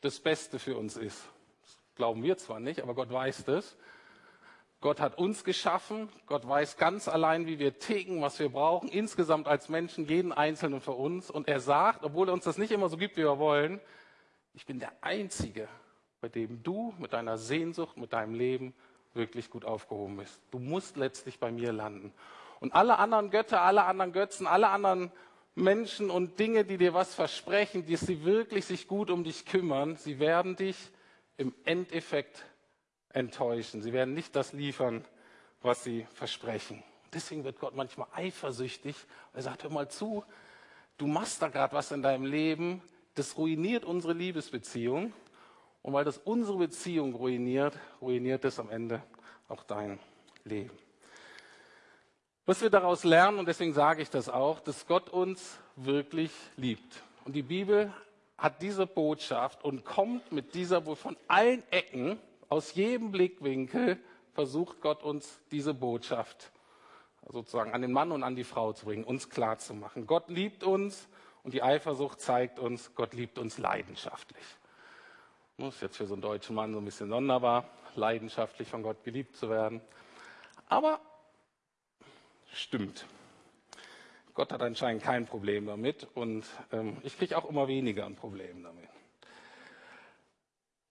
das 0.02 0.20
Beste 0.20 0.60
für 0.60 0.78
uns 0.78 0.98
ist. 0.98 1.24
Das 1.62 1.78
glauben 1.96 2.24
wir 2.24 2.38
zwar 2.38 2.60
nicht, 2.60 2.82
aber 2.82 2.96
Gott 2.96 3.12
weiß 3.12 3.46
das. 3.46 3.76
Gott 4.84 5.00
hat 5.00 5.18
uns 5.18 5.46
geschaffen. 5.46 6.10
Gott 6.26 6.46
weiß 6.46 6.76
ganz 6.76 7.08
allein, 7.08 7.48
wie 7.48 7.58
wir 7.58 7.80
ticken, 7.80 8.22
was 8.22 8.38
wir 8.40 8.50
brauchen, 8.50 8.90
insgesamt 8.90 9.48
als 9.48 9.70
Menschen, 9.70 10.06
jeden 10.10 10.34
Einzelnen 10.34 10.82
für 10.82 10.92
uns. 10.92 11.32
Und 11.32 11.48
er 11.48 11.62
sagt, 11.62 12.04
obwohl 12.04 12.28
er 12.28 12.34
uns 12.34 12.44
das 12.44 12.58
nicht 12.58 12.70
immer 12.70 12.90
so 12.90 12.98
gibt, 12.98 13.16
wie 13.16 13.22
wir 13.22 13.40
wollen, 13.40 13.80
ich 14.54 14.66
bin 14.66 14.80
der 14.80 14.92
Einzige, 15.00 15.70
bei 16.20 16.28
dem 16.28 16.64
du 16.64 16.94
mit 17.00 17.14
deiner 17.14 17.38
Sehnsucht, 17.38 17.96
mit 17.96 18.12
deinem 18.12 18.36
Leben 18.36 18.74
wirklich 19.14 19.50
gut 19.50 19.64
aufgehoben 19.64 20.18
bist. 20.18 20.42
Du 20.52 20.60
musst 20.60 20.98
letztlich 20.98 21.40
bei 21.40 21.50
mir 21.50 21.72
landen. 21.72 22.14
Und 22.60 22.76
alle 22.76 23.00
anderen 23.00 23.30
Götter, 23.30 23.62
alle 23.62 23.86
anderen 23.86 24.12
Götzen, 24.12 24.48
alle 24.48 24.68
anderen 24.68 25.14
Menschen 25.56 26.10
und 26.10 26.40
Dinge, 26.40 26.66
die 26.66 26.78
dir 26.78 26.94
was 26.94 27.16
versprechen, 27.16 27.86
die 27.86 27.96
sie 27.96 28.26
wirklich 28.26 28.66
sich 28.66 28.90
gut 28.90 29.10
um 29.10 29.24
dich 29.24 29.46
kümmern, 29.46 29.96
sie 29.96 30.20
werden 30.20 30.58
dich 30.58 30.76
im 31.38 31.56
Endeffekt 31.64 32.44
enttäuschen. 33.14 33.82
Sie 33.82 33.94
werden 33.94 34.14
nicht 34.14 34.36
das 34.36 34.54
liefern, 34.54 35.06
was 35.62 35.84
sie 35.84 36.06
versprechen. 36.14 36.84
Deswegen 37.14 37.44
wird 37.44 37.60
Gott 37.60 37.76
manchmal 37.76 38.08
eifersüchtig. 38.14 38.96
Er 39.34 39.44
sagt, 39.44 39.64
hör 39.64 39.70
mal 39.70 39.88
zu, 39.88 40.24
du 40.98 41.08
machst 41.08 41.42
da 41.42 41.48
gerade 41.48 41.74
was 41.74 41.92
in 41.92 42.02
deinem 42.02 42.26
Leben, 42.26 42.82
das 43.16 43.38
ruiniert 43.38 43.86
unsere 43.86 44.14
Liebesbeziehung. 44.14 45.14
Und 45.84 45.94
weil 45.94 46.06
das 46.06 46.18
unsere 46.18 46.58
Beziehung 46.58 47.14
ruiniert, 47.14 47.78
ruiniert 48.02 48.46
es 48.46 48.60
am 48.60 48.70
Ende 48.70 49.04
auch 49.50 49.64
dein 49.64 50.00
Leben. 50.46 50.72
Was 52.46 52.62
wir 52.62 52.70
daraus 52.70 53.04
lernen, 53.04 53.40
und 53.40 53.48
deswegen 53.48 53.74
sage 53.74 54.02
ich 54.02 54.10
das 54.10 54.28
auch, 54.28 54.60
dass 54.60 54.88
Gott 54.88 55.10
uns 55.10 55.60
wirklich 55.76 56.32
liebt. 56.58 57.04
Und 57.26 57.36
die 57.36 57.44
Bibel 57.44 57.94
hat 58.38 58.62
diese 58.62 58.88
Botschaft 58.88 59.64
und 59.64 59.86
kommt 59.86 60.32
mit 60.32 60.54
dieser 60.54 60.86
wohl 60.86 60.96
von 60.96 61.16
allen 61.28 61.64
Ecken 61.72 62.20
aus 62.54 62.76
jedem 62.76 63.12
Blickwinkel 63.12 63.98
versucht 64.34 64.80
Gott 64.80 65.02
uns 65.02 65.42
diese 65.50 65.74
Botschaft 65.74 66.52
sozusagen 67.28 67.74
an 67.74 67.82
den 67.82 67.92
Mann 67.92 68.12
und 68.12 68.22
an 68.22 68.36
die 68.36 68.44
Frau 68.44 68.74
zu 68.74 68.86
bringen, 68.86 69.04
uns 69.04 69.32
klar 69.32 69.58
zu 69.58 69.74
machen. 69.74 70.06
Gott 70.06 70.30
liebt 70.30 70.64
uns 70.64 71.08
und 71.42 71.56
die 71.56 71.64
Eifersucht 71.64 72.22
zeigt 72.22 72.60
uns, 72.60 72.94
Gott 72.94 73.16
liebt 73.16 73.40
uns 73.40 73.58
leidenschaftlich. 73.58 74.44
Das 75.58 75.74
ist 75.74 75.82
jetzt 75.82 75.98
für 75.98 76.06
so 76.06 76.14
einen 76.14 76.22
deutschen 76.22 76.56
Mann 76.56 76.74
so 76.74 76.78
ein 76.78 76.86
bisschen 76.86 77.10
sonderbar, 77.10 77.68
leidenschaftlich 77.96 78.68
von 78.68 78.84
Gott 78.84 79.04
geliebt 79.04 79.36
zu 79.36 79.50
werden. 79.50 79.82
Aber 80.68 81.00
stimmt. 82.52 83.08
Gott 84.36 84.52
hat 84.52 84.62
anscheinend 84.62 85.02
kein 85.02 85.26
Problem 85.26 85.66
damit 85.66 86.08
und 86.14 86.46
ähm, 86.72 86.98
ich 87.02 87.18
kriege 87.18 87.36
auch 87.36 87.50
immer 87.50 87.68
weniger 87.68 88.06
ein 88.06 88.16
Problem 88.16 88.62
damit. 88.62 88.90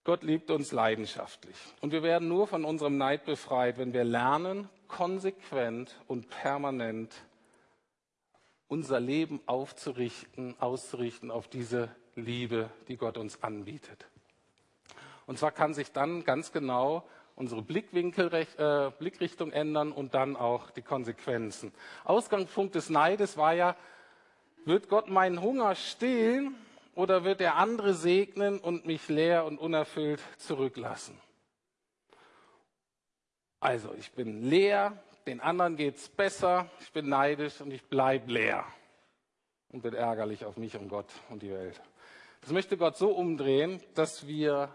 Gott 0.03 0.23
liebt 0.23 0.51
uns 0.51 0.73
leidenschaftlich. 0.73 1.55
Und 1.79 1.93
wir 1.93 2.03
werden 2.03 2.27
nur 2.27 2.47
von 2.47 2.65
unserem 2.65 2.97
Neid 2.97 3.23
befreit, 3.23 3.77
wenn 3.77 3.93
wir 3.93 4.03
lernen, 4.03 4.67
konsequent 4.89 5.95
und 6.07 6.29
permanent 6.29 7.13
unser 8.67 8.99
Leben 8.99 9.39
aufzurichten, 9.45 10.55
auszurichten 10.59 11.31
auf 11.31 11.47
diese 11.47 11.89
Liebe, 12.15 12.69
die 12.87 12.97
Gott 12.97 13.17
uns 13.17 13.41
anbietet. 13.43 14.07
Und 15.25 15.39
zwar 15.39 15.51
kann 15.51 15.73
sich 15.73 15.91
dann 15.91 16.25
ganz 16.25 16.51
genau 16.51 17.07
unsere 17.35 17.61
Blickwinkel, 17.61 18.33
äh, 18.33 18.91
Blickrichtung 18.99 19.51
ändern 19.51 19.91
und 19.91 20.13
dann 20.13 20.35
auch 20.35 20.69
die 20.71 20.81
Konsequenzen. 20.81 21.71
Ausgangspunkt 22.03 22.75
des 22.75 22.89
Neides 22.89 23.37
war 23.37 23.53
ja, 23.53 23.75
wird 24.65 24.89
Gott 24.89 25.09
meinen 25.09 25.41
Hunger 25.41 25.75
stillen 25.75 26.55
oder 26.95 27.23
wird 27.23 27.41
er 27.41 27.55
andere 27.55 27.93
segnen 27.93 28.59
und 28.59 28.85
mich 28.85 29.07
leer 29.09 29.45
und 29.45 29.57
unerfüllt 29.57 30.21
zurücklassen? 30.37 31.17
Also, 33.59 33.93
ich 33.97 34.11
bin 34.11 34.43
leer, 34.49 35.01
den 35.25 35.39
anderen 35.39 35.77
geht's 35.77 36.09
besser, 36.09 36.69
ich 36.81 36.91
bin 36.91 37.07
neidisch 37.07 37.61
und 37.61 37.71
ich 37.71 37.83
bleib 37.83 38.29
leer 38.29 38.65
und 39.69 39.81
bin 39.81 39.93
ärgerlich 39.93 40.45
auf 40.45 40.57
mich 40.57 40.75
und 40.75 40.89
Gott 40.89 41.11
und 41.29 41.41
die 41.41 41.51
Welt. 41.51 41.81
Das 42.41 42.51
möchte 42.51 42.75
Gott 42.77 42.97
so 42.97 43.11
umdrehen, 43.11 43.81
dass 43.93 44.27
wir 44.27 44.69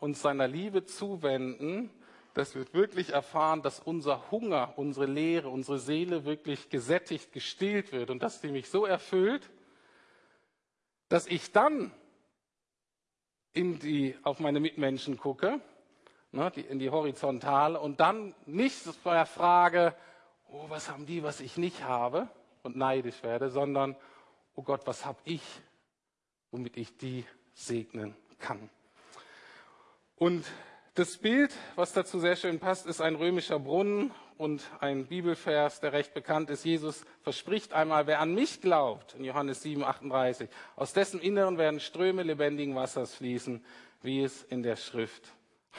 uns 0.00 0.22
seiner 0.22 0.48
Liebe 0.48 0.86
zuwenden, 0.86 1.90
dass 2.32 2.54
wir 2.54 2.66
wirklich 2.72 3.10
erfahren, 3.10 3.62
dass 3.62 3.80
unser 3.80 4.30
Hunger, 4.30 4.74
unsere 4.76 5.06
Leere, 5.06 5.48
unsere 5.48 5.78
Seele 5.78 6.24
wirklich 6.24 6.70
gesättigt, 6.70 7.32
gestillt 7.32 7.92
wird 7.92 8.10
und 8.10 8.22
dass 8.22 8.40
sie 8.40 8.50
mich 8.50 8.68
so 8.68 8.86
erfüllt, 8.86 9.50
dass 11.08 11.26
ich 11.26 11.52
dann 11.52 11.92
in 13.52 13.78
die, 13.78 14.16
auf 14.22 14.38
meine 14.40 14.60
Mitmenschen 14.60 15.16
gucke, 15.16 15.60
ne, 16.32 16.50
die, 16.50 16.60
in 16.60 16.78
die 16.78 16.90
Horizontale 16.90 17.80
und 17.80 18.00
dann 18.00 18.34
nicht 18.44 18.86
der 19.04 19.26
Frage, 19.26 19.94
oh, 20.48 20.66
was 20.68 20.90
haben 20.90 21.06
die, 21.06 21.22
was 21.22 21.40
ich 21.40 21.56
nicht 21.56 21.84
habe 21.84 22.28
und 22.62 22.76
neidisch 22.76 23.22
werde, 23.22 23.50
sondern, 23.50 23.96
oh 24.54 24.62
Gott, 24.62 24.86
was 24.86 25.06
habe 25.06 25.18
ich, 25.24 25.42
womit 26.50 26.76
ich 26.76 26.96
die 26.96 27.24
segnen 27.54 28.14
kann. 28.38 28.68
Und 30.16 30.44
das 30.96 31.18
Bild, 31.18 31.54
was 31.74 31.92
dazu 31.92 32.18
sehr 32.18 32.36
schön 32.36 32.58
passt, 32.58 32.86
ist 32.86 33.02
ein 33.02 33.16
römischer 33.16 33.58
Brunnen 33.58 34.12
und 34.38 34.62
ein 34.80 35.06
Bibelvers, 35.06 35.78
der 35.80 35.92
recht 35.92 36.14
bekannt 36.14 36.48
ist. 36.48 36.64
Jesus 36.64 37.04
verspricht 37.20 37.74
einmal, 37.74 38.06
wer 38.06 38.20
an 38.20 38.34
mich 38.34 38.62
glaubt, 38.62 39.14
in 39.14 39.24
Johannes 39.24 39.60
7, 39.60 39.84
38, 39.84 40.48
aus 40.74 40.94
dessen 40.94 41.20
Inneren 41.20 41.58
werden 41.58 41.80
Ströme 41.80 42.22
lebendigen 42.22 42.74
Wassers 42.74 43.14
fließen, 43.14 43.62
wie 44.00 44.22
es 44.22 44.42
in 44.44 44.62
der 44.62 44.76
Schrift 44.76 45.34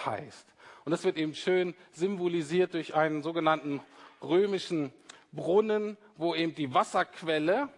heißt. 0.06 0.46
Und 0.86 0.92
das 0.92 1.04
wird 1.04 1.18
eben 1.18 1.34
schön 1.34 1.74
symbolisiert 1.92 2.76
durch 2.76 2.94
einen 2.94 3.24
sogenannten 3.24 3.82
römischen 4.22 4.94
Brunnen, 5.32 5.98
wo 6.16 6.36
eben 6.36 6.54
die 6.54 6.76
Wasserquelle 6.76 7.70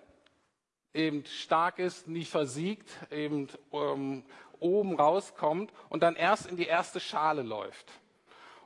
eben 0.93 1.23
stark 1.25 1.79
ist, 1.79 2.07
nie 2.09 2.25
versiegt, 2.25 2.89
eben 3.11 3.47
ähm, 3.71 4.23
oben 4.59 4.95
rauskommt 4.95 5.71
und 5.89 6.03
dann 6.03 6.15
erst 6.15 6.47
in 6.47 6.57
die 6.57 6.65
erste 6.65 6.99
Schale 6.99 7.41
läuft. 7.41 7.91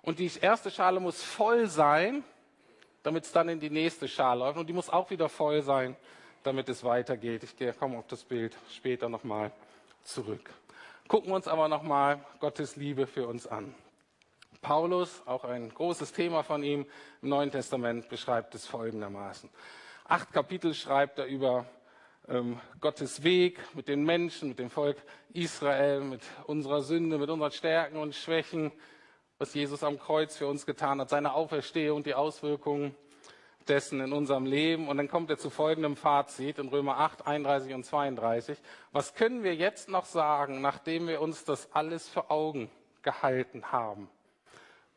Und 0.01 0.19
die 0.19 0.31
erste 0.41 0.69
Schale 0.69 0.99
muss 0.99 1.23
voll 1.23 1.67
sein, 1.67 2.23
damit 3.03 3.23
es 3.23 3.31
dann 3.31 3.49
in 3.49 3.59
die 3.59 3.69
nächste 3.69 4.07
Schale 4.07 4.39
läuft. 4.39 4.57
Und 4.57 4.67
die 4.67 4.73
muss 4.73 4.89
auch 4.89 5.09
wieder 5.09 5.29
voll 5.29 5.61
sein, 5.61 5.95
damit 6.43 6.69
es 6.69 6.83
weitergeht. 6.83 7.43
Ich 7.43 7.77
komme 7.77 7.97
auf 7.97 8.07
das 8.07 8.23
Bild 8.23 8.57
später 8.69 9.09
nochmal 9.09 9.51
zurück. 10.03 10.49
Gucken 11.07 11.31
wir 11.31 11.35
uns 11.35 11.47
aber 11.47 11.67
nochmal 11.67 12.23
Gottes 12.39 12.75
Liebe 12.75 13.07
für 13.07 13.27
uns 13.27 13.47
an. 13.47 13.73
Paulus, 14.61 15.21
auch 15.25 15.43
ein 15.43 15.69
großes 15.73 16.13
Thema 16.13 16.43
von 16.43 16.63
ihm 16.63 16.85
im 17.21 17.29
Neuen 17.29 17.51
Testament, 17.51 18.07
beschreibt 18.07 18.55
es 18.55 18.65
folgendermaßen. 18.65 19.49
Acht 20.05 20.31
Kapitel 20.31 20.73
schreibt 20.73 21.19
er 21.19 21.25
über 21.25 21.65
ähm, 22.27 22.59
Gottes 22.79 23.23
Weg 23.23 23.59
mit 23.73 23.87
den 23.87 24.03
Menschen, 24.03 24.49
mit 24.49 24.59
dem 24.59 24.69
Volk 24.69 24.97
Israel, 25.33 26.01
mit 26.01 26.21
unserer 26.47 26.81
Sünde, 26.81 27.17
mit 27.17 27.29
unseren 27.29 27.51
Stärken 27.51 27.97
und 27.97 28.15
Schwächen, 28.15 28.71
was 29.37 29.53
Jesus 29.53 29.83
am 29.83 29.99
Kreuz 29.99 30.37
für 30.37 30.47
uns 30.47 30.65
getan 30.65 31.01
hat, 31.01 31.09
seine 31.09 31.33
Auferstehung, 31.33 32.03
die 32.03 32.13
Auswirkungen 32.13 32.95
dessen 33.67 33.99
in 34.01 34.13
unserem 34.13 34.45
Leben. 34.45 34.87
Und 34.87 34.97
dann 34.97 35.07
kommt 35.07 35.29
er 35.29 35.37
zu 35.37 35.49
folgendem 35.49 35.95
Fazit 35.95 36.59
in 36.59 36.69
Römer 36.69 36.97
8, 36.99 37.27
31 37.27 37.73
und 37.73 37.85
32. 37.85 38.57
Was 38.91 39.15
können 39.15 39.43
wir 39.43 39.55
jetzt 39.55 39.89
noch 39.89 40.05
sagen, 40.05 40.61
nachdem 40.61 41.07
wir 41.07 41.21
uns 41.21 41.43
das 41.43 41.71
alles 41.73 42.07
vor 42.07 42.31
Augen 42.31 42.69
gehalten 43.01 43.71
haben? 43.71 44.09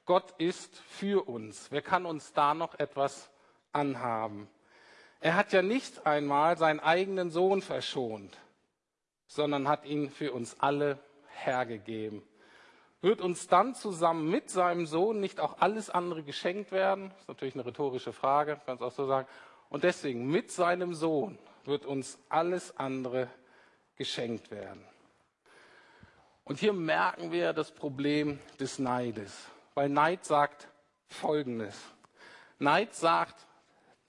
Gott 0.04 0.34
ist 0.38 0.76
für 0.76 1.28
uns. 1.28 1.72
Wer 1.72 1.82
kann 1.82 2.06
uns 2.06 2.32
da 2.32 2.54
noch 2.54 2.78
etwas 2.78 3.30
anhaben? 3.72 4.48
Er 5.20 5.34
hat 5.34 5.52
ja 5.52 5.62
nicht 5.62 6.06
einmal 6.06 6.58
seinen 6.58 6.80
eigenen 6.80 7.30
Sohn 7.30 7.62
verschont, 7.62 8.36
sondern 9.26 9.68
hat 9.68 9.84
ihn 9.86 10.10
für 10.10 10.32
uns 10.32 10.60
alle 10.60 10.98
hergegeben. 11.44 12.22
Wird 13.00 13.20
uns 13.20 13.46
dann 13.46 13.74
zusammen 13.74 14.30
mit 14.30 14.50
seinem 14.50 14.86
Sohn 14.86 15.20
nicht 15.20 15.38
auch 15.40 15.58
alles 15.60 15.90
andere 15.90 16.22
geschenkt 16.22 16.72
werden? 16.72 17.10
Das 17.10 17.20
ist 17.20 17.28
natürlich 17.28 17.54
eine 17.54 17.66
rhetorische 17.66 18.12
Frage, 18.12 18.60
kann 18.64 18.76
es 18.76 18.82
auch 18.82 18.92
so 18.92 19.06
sagen. 19.06 19.28
Und 19.68 19.84
deswegen, 19.84 20.26
mit 20.30 20.50
seinem 20.50 20.94
Sohn 20.94 21.38
wird 21.64 21.84
uns 21.86 22.18
alles 22.28 22.76
andere 22.76 23.28
geschenkt 23.96 24.50
werden. 24.50 24.84
Und 26.44 26.60
hier 26.60 26.72
merken 26.72 27.32
wir 27.32 27.52
das 27.52 27.72
Problem 27.72 28.38
des 28.60 28.78
Neides, 28.78 29.48
weil 29.74 29.88
Neid 29.88 30.24
sagt 30.24 30.68
Folgendes. 31.08 31.76
Neid 32.58 32.94
sagt, 32.94 33.45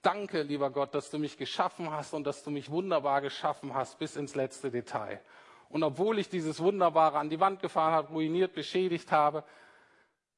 danke, 0.02 0.42
lieber 0.44 0.70
Gott, 0.70 0.94
dass 0.94 1.10
du 1.10 1.20
mich 1.20 1.38
geschaffen 1.38 1.92
hast 1.92 2.14
und 2.14 2.26
dass 2.26 2.44
du 2.44 2.52
mich 2.52 2.70
wunderbar 2.70 3.22
geschaffen 3.22 3.74
hast 3.74 4.00
bis 4.00 4.16
ins 4.16 4.36
letzte 4.36 4.72
Detail. 4.72 5.22
Und 5.70 5.84
obwohl 5.84 6.20
ich 6.20 6.30
dieses 6.30 6.60
Wunderbare 6.60 7.18
an 7.18 7.30
die 7.30 7.40
Wand 7.40 7.62
gefahren 7.62 7.94
habe, 7.94 8.14
ruiniert, 8.14 8.54
beschädigt 8.54 9.12
habe, 9.12 9.44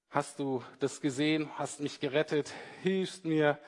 hast 0.09 0.39
du 0.39 0.63
das 0.79 1.01
gesehen, 1.01 1.49
hast 1.57 1.79
mich 1.79 1.99
gerettet, 1.99 2.51
hilfst 2.81 3.25
mir. 3.25 3.59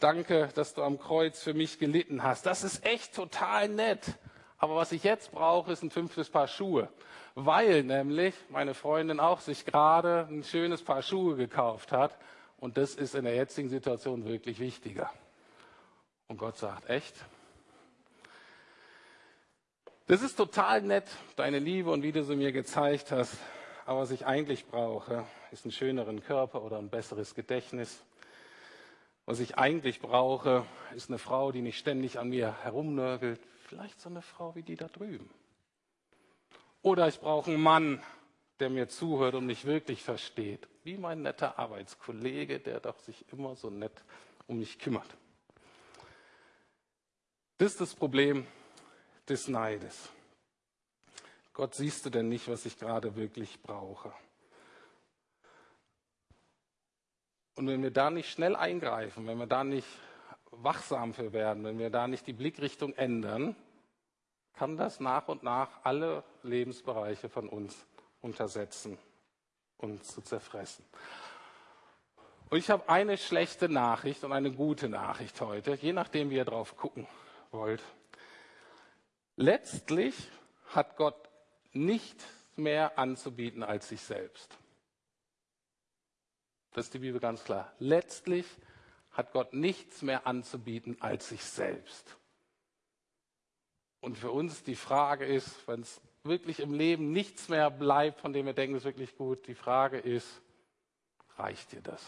Danke, 0.00 0.48
dass 0.54 0.74
du 0.74 0.82
am 0.82 0.98
Kreuz 0.98 1.40
für 1.40 1.54
mich 1.54 1.78
gelitten 1.78 2.22
hast. 2.22 2.46
Das 2.46 2.64
ist 2.64 2.84
echt 2.84 3.14
total 3.14 3.68
nett. 3.68 4.18
Aber 4.58 4.76
was 4.76 4.92
ich 4.92 5.04
jetzt 5.04 5.30
brauche, 5.30 5.70
ist 5.72 5.82
ein 5.82 5.90
fünftes 5.90 6.30
Paar 6.30 6.48
Schuhe. 6.48 6.88
Weil 7.36 7.84
nämlich 7.84 8.34
meine 8.48 8.74
Freundin 8.74 9.20
auch 9.20 9.40
sich 9.40 9.64
gerade 9.64 10.26
ein 10.28 10.42
schönes 10.42 10.82
Paar 10.82 11.02
Schuhe 11.02 11.36
gekauft 11.36 11.92
hat. 11.92 12.16
Und 12.58 12.76
das 12.76 12.94
ist 12.94 13.14
in 13.14 13.24
der 13.24 13.34
jetzigen 13.34 13.68
Situation 13.68 14.24
wirklich 14.24 14.58
wichtiger. 14.58 15.10
Und 16.34 16.38
Gott 16.38 16.56
sagt, 16.56 16.90
echt? 16.90 17.14
Das 20.08 20.20
ist 20.20 20.34
total 20.34 20.82
nett, 20.82 21.06
deine 21.36 21.60
Liebe 21.60 21.92
und 21.92 22.02
wie 22.02 22.10
du 22.10 22.24
sie 22.24 22.34
mir 22.34 22.50
gezeigt 22.50 23.12
hast. 23.12 23.38
Aber 23.86 24.00
was 24.00 24.10
ich 24.10 24.26
eigentlich 24.26 24.66
brauche, 24.66 25.24
ist 25.52 25.64
einen 25.64 25.70
schöneren 25.70 26.24
Körper 26.24 26.64
oder 26.64 26.78
ein 26.78 26.90
besseres 26.90 27.36
Gedächtnis. 27.36 28.02
Was 29.26 29.38
ich 29.38 29.58
eigentlich 29.58 30.00
brauche, 30.00 30.66
ist 30.96 31.08
eine 31.08 31.18
Frau, 31.18 31.52
die 31.52 31.62
nicht 31.62 31.78
ständig 31.78 32.18
an 32.18 32.30
mir 32.30 32.64
herumnörgelt. 32.64 33.40
Vielleicht 33.68 34.00
so 34.00 34.08
eine 34.08 34.20
Frau 34.20 34.56
wie 34.56 34.64
die 34.64 34.74
da 34.74 34.88
drüben. 34.88 35.30
Oder 36.82 37.06
ich 37.06 37.20
brauche 37.20 37.52
einen 37.52 37.62
Mann, 37.62 38.02
der 38.58 38.70
mir 38.70 38.88
zuhört 38.88 39.36
und 39.36 39.46
mich 39.46 39.66
wirklich 39.66 40.02
versteht. 40.02 40.66
Wie 40.82 40.98
mein 40.98 41.22
netter 41.22 41.60
Arbeitskollege, 41.60 42.58
der 42.58 42.80
doch 42.80 42.98
sich 42.98 43.24
immer 43.30 43.54
so 43.54 43.70
nett 43.70 44.02
um 44.48 44.58
mich 44.58 44.80
kümmert. 44.80 45.16
Das 47.56 47.72
ist 47.72 47.80
das 47.80 47.94
Problem 47.94 48.46
des 49.28 49.46
Neides. 49.46 50.10
Gott, 51.52 51.74
siehst 51.76 52.04
du 52.04 52.10
denn 52.10 52.28
nicht, 52.28 52.48
was 52.48 52.66
ich 52.66 52.76
gerade 52.78 53.14
wirklich 53.14 53.62
brauche? 53.62 54.12
Und 57.54 57.68
wenn 57.68 57.80
wir 57.80 57.92
da 57.92 58.10
nicht 58.10 58.28
schnell 58.28 58.56
eingreifen, 58.56 59.28
wenn 59.28 59.38
wir 59.38 59.46
da 59.46 59.62
nicht 59.62 59.86
wachsam 60.50 61.14
für 61.14 61.32
werden, 61.32 61.62
wenn 61.62 61.78
wir 61.78 61.90
da 61.90 62.08
nicht 62.08 62.26
die 62.26 62.32
Blickrichtung 62.32 62.92
ändern, 62.94 63.54
kann 64.54 64.76
das 64.76 64.98
nach 64.98 65.28
und 65.28 65.44
nach 65.44 65.84
alle 65.84 66.24
Lebensbereiche 66.42 67.28
von 67.28 67.48
uns 67.48 67.86
untersetzen 68.20 68.98
und 69.78 70.04
zu 70.04 70.22
zerfressen. 70.22 70.84
Und 72.50 72.58
ich 72.58 72.68
habe 72.70 72.88
eine 72.88 73.16
schlechte 73.16 73.68
Nachricht 73.68 74.24
und 74.24 74.32
eine 74.32 74.50
gute 74.50 74.88
Nachricht 74.88 75.40
heute, 75.40 75.74
je 75.74 75.92
nachdem, 75.92 76.30
wie 76.30 76.36
ihr 76.36 76.44
drauf 76.44 76.76
gucken 76.76 77.06
wollt. 77.54 77.82
Letztlich 79.36 80.14
hat 80.66 80.96
Gott 80.96 81.30
nichts 81.72 82.24
mehr 82.56 82.98
anzubieten 82.98 83.62
als 83.62 83.88
sich 83.88 84.02
selbst. 84.02 84.56
Das 86.72 86.86
ist 86.86 86.94
die 86.94 86.98
Bibel 86.98 87.20
ganz 87.20 87.42
klar. 87.44 87.72
Letztlich 87.78 88.46
hat 89.12 89.32
Gott 89.32 89.54
nichts 89.54 90.02
mehr 90.02 90.26
anzubieten 90.26 91.00
als 91.00 91.28
sich 91.28 91.42
selbst. 91.42 92.16
Und 94.00 94.18
für 94.18 94.30
uns 94.30 94.62
die 94.62 94.76
Frage 94.76 95.24
ist, 95.24 95.66
wenn 95.66 95.80
es 95.80 96.00
wirklich 96.24 96.60
im 96.60 96.74
Leben 96.74 97.12
nichts 97.12 97.48
mehr 97.48 97.70
bleibt, 97.70 98.20
von 98.20 98.32
dem 98.32 98.46
wir 98.46 98.52
denken, 98.52 98.76
es 98.76 98.82
ist 98.82 98.86
wirklich 98.86 99.16
gut, 99.16 99.46
die 99.46 99.54
Frage 99.54 99.98
ist, 99.98 100.42
reicht 101.36 101.72
dir 101.72 101.80
das? 101.80 102.02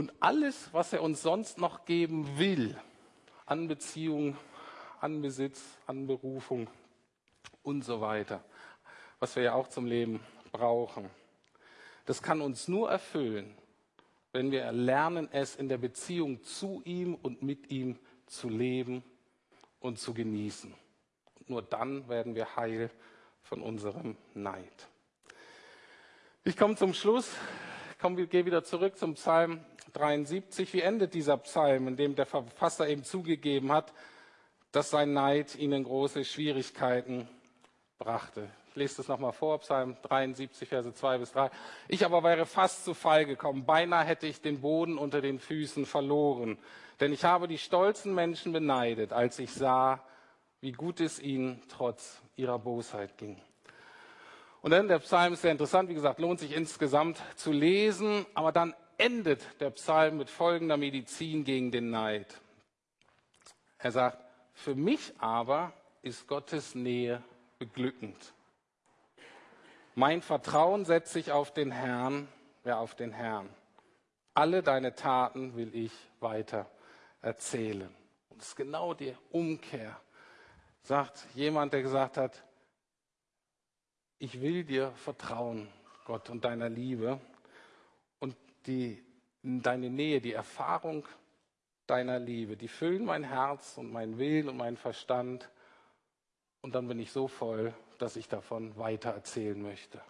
Und 0.00 0.14
alles, 0.18 0.72
was 0.72 0.94
er 0.94 1.02
uns 1.02 1.20
sonst 1.20 1.58
noch 1.58 1.84
geben 1.84 2.38
will, 2.38 2.74
an 3.44 3.68
Beziehung, 3.68 4.34
an 4.98 5.20
Besitz, 5.20 5.62
an 5.86 6.06
Berufung 6.06 6.70
und 7.62 7.84
so 7.84 8.00
weiter, 8.00 8.42
was 9.18 9.36
wir 9.36 9.42
ja 9.42 9.52
auch 9.52 9.68
zum 9.68 9.84
Leben 9.84 10.20
brauchen, 10.52 11.10
das 12.06 12.22
kann 12.22 12.40
uns 12.40 12.66
nur 12.66 12.90
erfüllen, 12.90 13.54
wenn 14.32 14.50
wir 14.50 14.72
lernen, 14.72 15.28
es 15.32 15.54
in 15.54 15.68
der 15.68 15.76
Beziehung 15.76 16.42
zu 16.44 16.80
ihm 16.86 17.14
und 17.14 17.42
mit 17.42 17.70
ihm 17.70 17.98
zu 18.24 18.48
leben 18.48 19.04
und 19.80 19.98
zu 19.98 20.14
genießen. 20.14 20.72
Und 21.40 21.50
nur 21.50 21.60
dann 21.60 22.08
werden 22.08 22.34
wir 22.34 22.56
heil 22.56 22.90
von 23.42 23.60
unserem 23.60 24.16
Neid. 24.32 24.88
Ich 26.42 26.56
komme 26.56 26.74
zum 26.76 26.94
Schluss, 26.94 27.30
ich 28.16 28.30
gehe 28.30 28.46
wieder 28.46 28.64
zurück 28.64 28.96
zum 28.96 29.12
Psalm 29.12 29.62
73. 29.92 30.72
Wie 30.72 30.80
endet 30.80 31.14
dieser 31.14 31.36
Psalm, 31.38 31.88
in 31.88 31.96
dem 31.96 32.14
der 32.14 32.26
Verfasser 32.26 32.88
eben 32.88 33.04
zugegeben 33.04 33.72
hat, 33.72 33.92
dass 34.72 34.90
sein 34.90 35.12
Neid 35.12 35.56
ihnen 35.56 35.84
große 35.84 36.24
Schwierigkeiten 36.24 37.28
brachte? 37.98 38.48
Ich 38.70 38.76
lese 38.76 38.98
das 38.98 39.08
nochmal 39.08 39.32
vor, 39.32 39.58
Psalm 39.58 39.96
73, 40.02 40.68
Verse 40.68 40.94
2 40.94 41.18
bis 41.18 41.32
3. 41.32 41.50
Ich 41.88 42.04
aber 42.04 42.22
wäre 42.22 42.46
fast 42.46 42.84
zu 42.84 42.94
Fall 42.94 43.24
gekommen. 43.24 43.64
Beinahe 43.64 44.04
hätte 44.04 44.28
ich 44.28 44.40
den 44.40 44.60
Boden 44.60 44.96
unter 44.96 45.20
den 45.20 45.40
Füßen 45.40 45.86
verloren. 45.86 46.56
Denn 47.00 47.12
ich 47.12 47.24
habe 47.24 47.48
die 47.48 47.58
stolzen 47.58 48.14
Menschen 48.14 48.52
beneidet, 48.52 49.12
als 49.12 49.38
ich 49.40 49.52
sah, 49.52 50.04
wie 50.60 50.72
gut 50.72 51.00
es 51.00 51.18
ihnen 51.18 51.60
trotz 51.68 52.20
ihrer 52.36 52.58
Bosheit 52.58 53.18
ging. 53.18 53.40
Und 54.62 54.72
dann 54.72 54.88
der 54.88 54.98
Psalm 54.98 55.32
ist 55.32 55.42
sehr 55.42 55.52
interessant, 55.52 55.88
wie 55.88 55.94
gesagt, 55.94 56.20
lohnt 56.20 56.38
sich 56.38 56.54
insgesamt 56.54 57.20
zu 57.34 57.50
lesen, 57.50 58.26
aber 58.34 58.52
dann 58.52 58.74
endet 59.00 59.60
der 59.60 59.70
Psalm 59.70 60.18
mit 60.18 60.30
folgender 60.30 60.76
Medizin 60.76 61.44
gegen 61.44 61.70
den 61.70 61.90
Neid. 61.90 62.40
Er 63.78 63.92
sagt, 63.92 64.18
für 64.52 64.74
mich 64.74 65.12
aber 65.18 65.72
ist 66.02 66.26
Gottes 66.28 66.74
Nähe 66.74 67.22
beglückend. 67.58 68.34
Mein 69.94 70.22
Vertrauen 70.22 70.84
setze 70.84 71.18
ich 71.18 71.32
auf 71.32 71.52
den 71.52 71.70
Herrn, 71.72 72.28
ja 72.64 72.78
auf 72.78 72.94
den 72.94 73.12
Herrn. 73.12 73.48
Alle 74.34 74.62
deine 74.62 74.94
Taten 74.94 75.56
will 75.56 75.74
ich 75.74 75.92
weiter 76.20 76.70
erzählen. 77.22 77.88
Und 78.28 78.40
das 78.40 78.48
ist 78.48 78.56
genau 78.56 78.94
die 78.94 79.16
Umkehr. 79.30 80.00
Sagt 80.82 81.26
jemand, 81.34 81.72
der 81.72 81.82
gesagt 81.82 82.16
hat, 82.16 82.44
ich 84.18 84.40
will 84.40 84.64
dir 84.64 84.92
vertrauen, 84.92 85.68
Gott, 86.04 86.30
und 86.30 86.44
deiner 86.44 86.68
Liebe 86.68 87.20
die, 88.66 89.02
deine 89.42 89.90
Nähe, 89.90 90.20
die 90.20 90.32
Erfahrung 90.32 91.06
deiner 91.86 92.18
Liebe, 92.18 92.56
die 92.56 92.68
füllen 92.68 93.04
mein 93.04 93.24
Herz 93.24 93.76
und 93.76 93.92
mein 93.92 94.18
Willen 94.18 94.48
und 94.48 94.56
mein 94.56 94.76
Verstand. 94.76 95.50
Und 96.62 96.74
dann 96.74 96.86
bin 96.86 97.00
ich 97.00 97.10
so 97.10 97.26
voll, 97.26 97.74
dass 97.98 98.16
ich 98.16 98.28
davon 98.28 98.76
weiter 98.76 99.10
erzählen 99.10 99.60
möchte. 99.60 100.00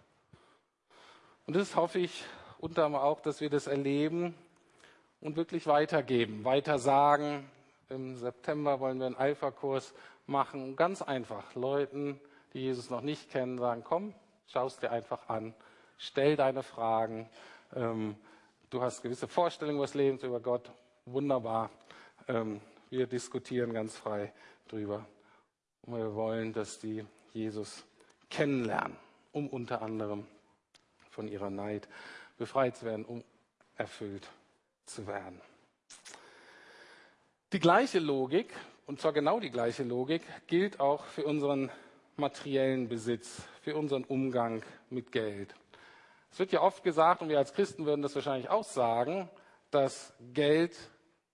Und 1.47 1.55
das 1.55 1.75
hoffe 1.75 1.99
ich 1.99 2.23
unter 2.59 2.85
anderem 2.85 3.03
auch, 3.03 3.19
dass 3.19 3.41
wir 3.41 3.49
das 3.49 3.67
erleben 3.67 4.35
und 5.19 5.35
wirklich 5.35 5.65
weitergeben, 5.65 6.45
weiter 6.45 6.77
sagen. 6.77 7.49
Im 7.89 8.15
September 8.15 8.79
wollen 8.79 8.99
wir 8.99 9.07
einen 9.07 9.15
Alpha-Kurs 9.15 9.93
machen. 10.27 10.75
Ganz 10.75 11.01
einfach 11.01 11.55
Leuten, 11.55 12.19
die 12.53 12.59
Jesus 12.59 12.89
noch 12.89 13.01
nicht 13.01 13.31
kennen, 13.31 13.57
sagen, 13.57 13.83
komm, 13.83 14.13
schau 14.47 14.67
es 14.67 14.77
dir 14.77 14.91
einfach 14.91 15.29
an, 15.29 15.53
stell 15.97 16.35
deine 16.35 16.63
Fragen. 16.63 17.29
Ähm, 17.75 18.15
du 18.71 18.81
hast 18.81 19.03
gewisse 19.03 19.27
Vorstellungen 19.27 19.77
über 19.77 19.85
das 19.85 19.93
Leben, 19.93 20.17
über 20.17 20.39
Gott. 20.39 20.71
Wunderbar. 21.05 21.69
Ähm, 22.27 22.61
wir 22.89 23.05
diskutieren 23.05 23.73
ganz 23.73 23.95
frei 23.95 24.33
drüber. 24.67 25.05
Und 25.83 25.97
wir 25.97 26.15
wollen, 26.15 26.53
dass 26.53 26.79
die 26.79 27.05
Jesus 27.33 27.83
kennenlernen, 28.29 28.97
um 29.31 29.47
unter 29.47 29.81
anderem 29.81 30.25
von 31.09 31.27
ihrer 31.27 31.49
Neid 31.49 31.87
befreit 32.37 32.77
zu 32.77 32.85
werden, 32.85 33.05
um 33.05 33.23
erfüllt 33.75 34.27
zu 34.85 35.05
werden. 35.05 35.41
Die 37.51 37.59
gleiche 37.59 37.99
Logik, 37.99 38.53
und 38.85 39.01
zwar 39.01 39.11
genau 39.11 39.39
die 39.39 39.51
gleiche 39.51 39.83
Logik, 39.83 40.21
gilt 40.47 40.79
auch 40.79 41.03
für 41.05 41.25
unseren 41.25 41.69
materiellen 42.15 42.87
Besitz, 42.87 43.41
für 43.61 43.75
unseren 43.75 44.05
Umgang 44.05 44.63
mit 44.89 45.11
Geld. 45.11 45.53
Es 46.31 46.39
wird 46.39 46.51
ja 46.51 46.61
oft 46.61 46.83
gesagt, 46.83 47.21
und 47.21 47.29
wir 47.29 47.37
als 47.37 47.53
Christen 47.53 47.85
würden 47.85 48.01
das 48.01 48.15
wahrscheinlich 48.15 48.49
auch 48.49 48.63
sagen, 48.63 49.29
dass 49.69 50.13
Geld 50.33 50.75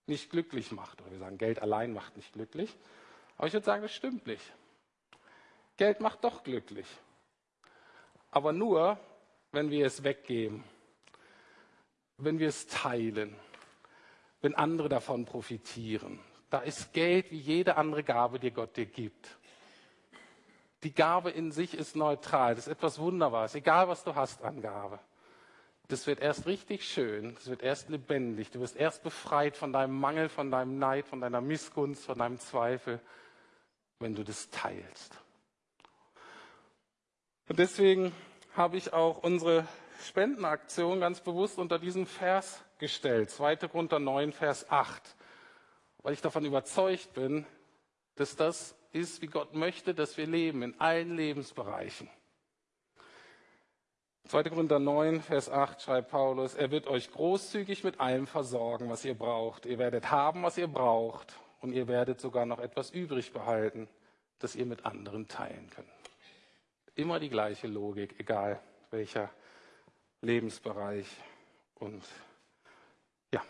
nicht 0.08 0.30
glücklich 0.30 0.72
macht. 0.72 1.02
Oder 1.02 1.12
wir 1.12 1.20
sagen, 1.20 1.38
Geld 1.38 1.62
allein 1.62 1.94
macht 1.94 2.18
nicht 2.18 2.34
glücklich. 2.34 2.76
Aber 3.38 3.48
ich 3.48 3.54
würde 3.54 3.66
sagen, 3.66 3.84
das 3.84 3.94
stimmt 3.94 4.26
nicht. 4.26 4.44
Geld 5.78 6.00
macht 6.00 6.24
doch 6.24 6.44
glücklich. 6.44 6.88
Aber 8.32 8.54
nur, 8.54 9.00
wenn 9.52 9.70
wir 9.70 9.86
es 9.86 10.04
weggeben, 10.04 10.64
wenn 12.18 12.40
wir 12.40 12.48
es 12.48 12.66
teilen, 12.68 13.36
wenn 14.42 14.56
andere 14.56 14.90
davon 14.90 15.26
profitieren. 15.26 16.20
Da 16.50 16.60
ist 16.60 16.94
Geld 16.94 17.32
wie 17.32 17.40
jede 17.40 17.78
andere 17.78 18.04
Gabe, 18.04 18.40
die 18.40 18.52
Gott 18.52 18.76
dir 18.78 18.86
gibt. 18.86 19.37
Die 20.88 20.93
Gabe 20.93 21.32
in 21.32 21.52
sich 21.52 21.73
ist 21.73 21.97
neutral, 21.97 22.56
das 22.56 22.67
ist 22.67 22.71
etwas 22.71 22.97
Wunderbares, 22.97 23.54
egal 23.56 23.89
was 23.89 24.06
du 24.06 24.15
hast 24.15 24.41
an 24.41 24.62
Gabe. 24.62 25.00
Das 25.89 26.08
wird 26.08 26.21
erst 26.21 26.45
richtig 26.45 26.88
schön, 26.88 27.36
das 27.36 27.47
wird 27.47 27.62
erst 27.62 27.89
lebendig, 27.89 28.52
du 28.52 28.62
wirst 28.62 28.78
erst 28.78 29.04
befreit 29.04 29.58
von 29.58 29.73
deinem 29.73 30.00
Mangel, 30.00 30.30
von 30.30 30.50
deinem 30.50 30.80
Neid, 30.80 31.06
von 31.06 31.19
deiner 31.19 31.41
Missgunst, 31.41 32.06
von 32.06 32.17
deinem 32.17 32.39
Zweifel, 32.39 33.02
wenn 34.00 34.15
du 34.15 34.23
das 34.23 34.50
teilst. 34.50 35.13
Und 37.50 37.60
deswegen 37.60 38.13
habe 38.56 38.78
ich 38.78 38.93
auch 38.93 39.17
unsere 39.17 39.67
Spendenaktion 40.06 41.02
ganz 41.02 41.19
bewusst 41.19 41.58
unter 41.60 41.80
diesen 41.80 42.06
Vers 42.06 42.63
gestellt. 42.78 43.30
2. 43.30 43.58
Korinther 43.58 44.00
9, 44.00 44.32
Vers 44.32 44.71
8. 44.71 45.17
Weil 46.02 46.13
ich 46.13 46.21
davon 46.21 46.45
überzeugt 46.45 47.13
bin, 47.13 47.45
dass 48.15 48.38
das 48.38 48.73
ist, 48.91 49.21
wie 49.21 49.28
Gott 49.28 49.54
möchte, 49.54 49.93
dass 49.93 50.17
wir 50.17 50.28
leben, 50.28 50.63
in 50.63 50.80
allen 50.80 51.15
Lebensbereichen. 51.15 52.10
2. 54.28 54.43
Korinther 54.43 54.80
9, 54.80 55.21
Vers 55.21 55.50
8 55.50 55.82
schreibt 55.82 56.12
Paulus, 56.12 56.54
er 56.54 56.69
wird 56.69 56.88
euch 56.88 57.12
großzügig 57.12 57.86
mit 57.86 58.00
allem 58.02 58.28
versorgen, 58.28 58.89
was 58.89 59.06
ihr 59.06 59.13
braucht. 59.13 59.65
Ihr 59.65 59.78
werdet 59.78 60.12
haben, 60.12 60.43
was 60.43 60.58
ihr 60.58 60.67
braucht, 60.67 61.34
und 61.62 61.71
ihr 61.71 61.88
werdet 61.88 62.19
sogar 62.19 62.45
noch 62.45 62.60
etwas 62.60 62.91
übrig 62.91 63.32
behalten, 63.32 63.88
das 64.39 64.56
ihr 64.56 64.65
mit 64.65 64.86
anderen 64.86 65.28
teilen 65.28 65.69
könnt. 65.69 65.88
Immer 66.95 67.19
die 67.19 67.30
gleiche 67.30 67.67
Logik, 67.67 68.19
egal 68.19 68.60
welcher 68.91 69.30
Lebensbereich. 70.21 71.08
Und 71.76 72.04
ja, 73.34 73.41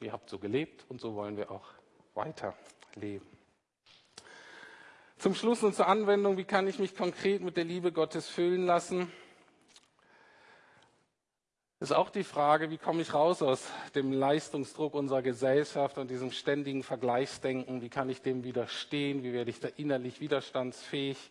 ihr 0.00 0.12
habt 0.12 0.28
so 0.28 0.38
gelebt 0.38 0.84
und 0.88 1.00
so 1.00 1.14
wollen 1.14 1.36
wir 1.36 1.50
auch 1.50 1.66
weiter 2.14 2.54
leben. 2.94 3.35
Zum 5.18 5.34
Schluss 5.34 5.62
und 5.62 5.74
zur 5.74 5.88
Anwendung, 5.88 6.36
wie 6.36 6.44
kann 6.44 6.68
ich 6.68 6.78
mich 6.78 6.94
konkret 6.94 7.42
mit 7.42 7.56
der 7.56 7.64
Liebe 7.64 7.90
Gottes 7.90 8.28
füllen 8.28 8.66
lassen? 8.66 9.10
ist 11.78 11.92
auch 11.92 12.10
die 12.10 12.24
Frage, 12.24 12.70
wie 12.70 12.78
komme 12.78 13.02
ich 13.02 13.14
raus 13.14 13.42
aus 13.42 13.70
dem 13.94 14.12
Leistungsdruck 14.12 14.94
unserer 14.94 15.22
Gesellschaft 15.22 15.98
und 15.98 16.10
diesem 16.10 16.32
ständigen 16.32 16.82
Vergleichsdenken? 16.82 17.80
Wie 17.80 17.88
kann 17.88 18.10
ich 18.10 18.22
dem 18.22 18.44
widerstehen? 18.44 19.22
Wie 19.22 19.32
werde 19.32 19.50
ich 19.50 19.60
da 19.60 19.68
innerlich 19.76 20.20
widerstandsfähig? 20.20 21.30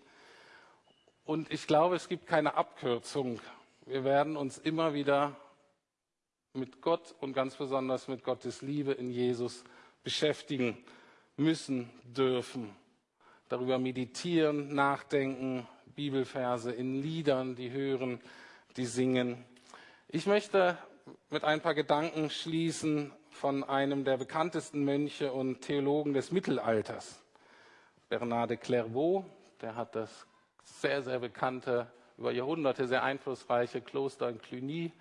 Und 1.25 1.51
ich 1.51 1.67
glaube, 1.67 1.95
es 1.95 2.07
gibt 2.07 2.25
keine 2.25 2.55
Abkürzung. 2.55 3.39
Wir 3.85 4.03
werden 4.03 4.37
uns 4.37 4.57
immer 4.57 4.93
wieder 4.93 5.35
mit 6.53 6.81
Gott 6.81 7.15
und 7.19 7.33
ganz 7.33 7.55
besonders 7.55 8.07
mit 8.07 8.23
Gottes 8.23 8.61
Liebe 8.61 8.93
in 8.93 9.11
Jesus 9.11 9.63
beschäftigen 10.03 10.77
müssen, 11.37 11.89
dürfen. 12.03 12.73
Darüber 13.49 13.77
meditieren, 13.77 14.73
nachdenken, 14.73 15.67
Bibelverse 15.95 16.71
in 16.71 17.01
Liedern, 17.01 17.55
die 17.55 17.71
hören, 17.71 18.19
die 18.75 18.85
singen. 18.85 19.45
Ich 20.09 20.25
möchte 20.25 20.77
mit 21.29 21.43
ein 21.43 21.61
paar 21.61 21.75
Gedanken 21.75 22.29
schließen 22.29 23.11
von 23.29 23.63
einem 23.63 24.03
der 24.03 24.17
bekanntesten 24.17 24.83
Mönche 24.83 25.31
und 25.31 25.61
Theologen 25.61 26.13
des 26.13 26.31
Mittelalters, 26.31 27.21
Bernard 28.09 28.49
de 28.49 28.57
Clairvaux. 28.57 29.25
Der 29.61 29.75
hat 29.75 29.95
das 29.95 30.25
sehr, 30.63 31.03
sehr 31.03 31.19
bekannte, 31.19 31.87
über 32.17 32.31
Jahrhunderte 32.31 32.87
sehr 32.87 33.03
einflussreiche 33.03 33.81
Kloster 33.81 34.29
in 34.29 34.41
Cluny, 34.41 34.91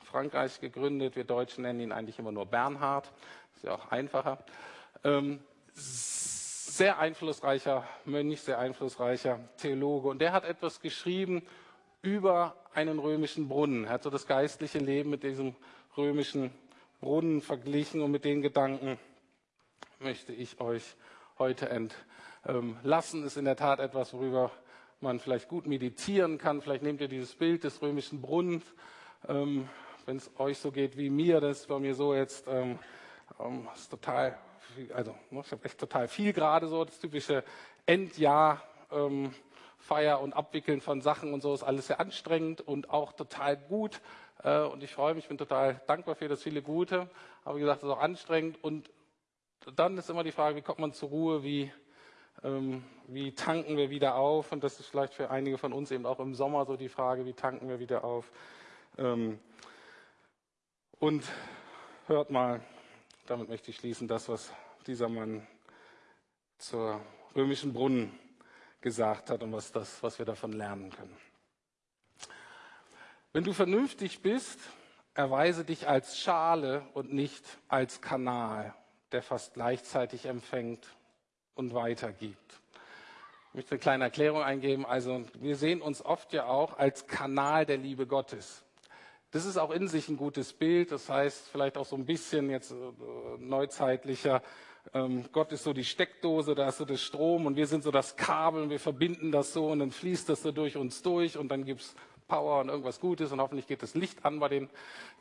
Frankreich 0.00 0.60
gegründet. 0.60 1.16
Wir 1.16 1.24
Deutschen 1.24 1.62
nennen 1.62 1.80
ihn 1.80 1.92
eigentlich 1.92 2.18
immer 2.18 2.32
nur 2.32 2.46
Bernhard. 2.46 3.12
Ist 3.54 3.64
ja 3.64 3.74
auch 3.74 3.90
einfacher. 3.90 4.38
Ähm, 5.04 5.40
sehr 6.76 6.98
einflussreicher 6.98 7.86
Mönch, 8.06 8.40
sehr 8.40 8.58
einflussreicher 8.58 9.40
Theologe. 9.58 10.08
Und 10.08 10.20
der 10.20 10.32
hat 10.32 10.44
etwas 10.44 10.80
geschrieben 10.80 11.42
über 12.00 12.56
einen 12.72 12.98
römischen 12.98 13.48
Brunnen. 13.48 13.84
Er 13.84 13.90
hat 13.90 14.02
so 14.04 14.10
das 14.10 14.26
geistliche 14.26 14.78
Leben 14.78 15.10
mit 15.10 15.22
diesem 15.22 15.54
römischen 15.96 16.50
Brunnen 17.00 17.42
verglichen 17.42 18.00
und 18.00 18.10
mit 18.10 18.24
den 18.24 18.40
Gedanken 18.40 18.98
möchte 19.98 20.32
ich 20.32 20.60
euch 20.60 20.96
heute 21.38 21.68
entlassen. 21.68 23.24
Ist 23.24 23.36
in 23.36 23.44
der 23.44 23.56
Tat 23.56 23.78
etwas, 23.78 24.14
worüber 24.14 24.50
man 25.00 25.20
vielleicht 25.20 25.48
gut 25.48 25.66
meditieren 25.66 26.38
kann. 26.38 26.62
Vielleicht 26.62 26.82
nehmt 26.82 27.02
ihr 27.02 27.08
dieses 27.08 27.34
Bild 27.34 27.64
des 27.64 27.82
römischen 27.82 28.22
Brunnens. 28.22 28.64
Ähm, 29.28 29.68
Wenn 30.06 30.16
es 30.16 30.30
euch 30.38 30.58
so 30.58 30.72
geht 30.72 30.96
wie 30.96 31.10
mir, 31.10 31.40
das 31.40 31.60
ist 31.60 31.68
bei 31.68 31.78
mir 31.78 31.94
so 31.94 32.14
jetzt, 32.14 32.46
ähm, 32.48 32.78
ähm, 33.38 33.68
ist 33.74 33.90
total, 33.90 34.38
also 34.94 35.14
ne, 35.30 35.42
ich 35.44 35.52
habe 35.52 35.64
echt 35.64 35.78
total 35.78 36.08
viel 36.08 36.32
gerade 36.32 36.68
so, 36.68 36.84
das 36.84 36.98
typische 36.98 37.44
Endjahr. 37.86 38.62
Ähm, 38.90 39.34
Feier 39.82 40.20
und 40.20 40.32
Abwickeln 40.32 40.80
von 40.80 41.00
Sachen 41.00 41.34
und 41.34 41.40
so 41.40 41.52
ist 41.52 41.64
alles 41.64 41.88
sehr 41.88 41.98
anstrengend 41.98 42.60
und 42.60 42.90
auch 42.90 43.12
total 43.12 43.56
gut. 43.56 44.00
Äh, 44.44 44.60
und 44.60 44.82
ich 44.82 44.92
freue 44.92 45.14
mich, 45.14 45.26
bin 45.26 45.38
total 45.38 45.80
dankbar 45.86 46.14
für 46.14 46.28
das 46.28 46.42
viele 46.42 46.62
Gute. 46.62 47.10
Aber 47.44 47.56
wie 47.56 47.60
gesagt, 47.60 47.78
es 47.78 47.88
ist 47.88 47.90
auch 47.90 48.00
anstrengend. 48.00 48.62
Und 48.62 48.90
dann 49.74 49.98
ist 49.98 50.08
immer 50.08 50.22
die 50.22 50.32
Frage, 50.32 50.56
wie 50.56 50.62
kommt 50.62 50.78
man 50.78 50.92
zur 50.92 51.08
Ruhe, 51.08 51.42
wie, 51.42 51.72
ähm, 52.44 52.84
wie 53.08 53.34
tanken 53.34 53.76
wir 53.76 53.90
wieder 53.90 54.14
auf? 54.14 54.52
Und 54.52 54.62
das 54.62 54.78
ist 54.78 54.86
vielleicht 54.86 55.14
für 55.14 55.30
einige 55.30 55.58
von 55.58 55.72
uns 55.72 55.90
eben 55.90 56.06
auch 56.06 56.20
im 56.20 56.34
Sommer 56.34 56.64
so 56.64 56.76
die 56.76 56.88
Frage, 56.88 57.26
wie 57.26 57.34
tanken 57.34 57.68
wir 57.68 57.80
wieder 57.80 58.04
auf? 58.04 58.30
Ähm, 58.98 59.40
und 61.00 61.24
hört 62.06 62.30
mal, 62.30 62.60
damit 63.26 63.48
möchte 63.48 63.70
ich 63.70 63.76
schließen, 63.76 64.08
das, 64.08 64.28
was 64.28 64.52
dieser 64.86 65.08
Mann 65.08 65.46
zur 66.58 67.00
römischen 67.34 67.72
Brunnen 67.72 68.18
gesagt 68.80 69.30
hat 69.30 69.42
und 69.42 69.52
was, 69.52 69.72
das, 69.72 70.02
was 70.02 70.18
wir 70.18 70.26
davon 70.26 70.52
lernen 70.52 70.90
können. 70.90 71.16
Wenn 73.32 73.44
du 73.44 73.52
vernünftig 73.52 74.20
bist, 74.20 74.58
erweise 75.14 75.64
dich 75.64 75.88
als 75.88 76.18
Schale 76.18 76.86
und 76.94 77.12
nicht 77.12 77.44
als 77.68 78.00
Kanal, 78.00 78.74
der 79.12 79.22
fast 79.22 79.54
gleichzeitig 79.54 80.26
empfängt 80.26 80.86
und 81.54 81.74
weitergibt. 81.74 82.60
Ich 83.48 83.54
möchte 83.54 83.72
eine 83.72 83.80
kleine 83.80 84.04
Erklärung 84.04 84.42
eingeben. 84.42 84.86
Also 84.86 85.24
wir 85.34 85.56
sehen 85.56 85.82
uns 85.82 86.04
oft 86.04 86.32
ja 86.32 86.46
auch 86.46 86.78
als 86.78 87.06
Kanal 87.06 87.66
der 87.66 87.76
Liebe 87.76 88.06
Gottes. 88.06 88.64
Das 89.32 89.44
ist 89.44 89.56
auch 89.56 89.70
in 89.70 89.88
sich 89.88 90.08
ein 90.08 90.16
gutes 90.16 90.52
Bild. 90.52 90.92
Das 90.92 91.08
heißt 91.08 91.48
vielleicht 91.50 91.76
auch 91.76 91.86
so 91.86 91.96
ein 91.96 92.06
bisschen 92.06 92.50
jetzt 92.50 92.70
äh, 92.70 92.74
neuzeitlicher 93.38 94.42
ähm, 94.94 95.24
Gott 95.32 95.52
ist 95.52 95.64
so 95.64 95.72
die 95.72 95.84
Steckdose, 95.84 96.54
da 96.54 96.68
ist 96.68 96.78
so 96.78 96.84
das 96.84 97.00
Strom 97.00 97.46
und 97.46 97.56
wir 97.56 97.66
sind 97.66 97.84
so 97.84 97.90
das 97.90 98.16
Kabel 98.16 98.62
und 98.62 98.70
wir 98.70 98.80
verbinden 98.80 99.30
das 99.30 99.52
so 99.52 99.68
und 99.68 99.78
dann 99.78 99.90
fließt 99.90 100.28
das 100.28 100.42
so 100.42 100.52
durch 100.52 100.76
uns 100.76 101.02
durch 101.02 101.38
und 101.38 101.48
dann 101.48 101.64
gibt's 101.64 101.94
Power 102.28 102.60
und 102.60 102.68
irgendwas 102.68 103.00
Gutes 103.00 103.32
und 103.32 103.40
hoffentlich 103.40 103.66
geht 103.66 103.82
das 103.82 103.94
Licht 103.94 104.24
an 104.24 104.40
bei 104.40 104.48
denen, 104.48 104.70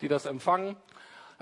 die 0.01 0.07
das 0.07 0.25
empfangen. 0.25 0.75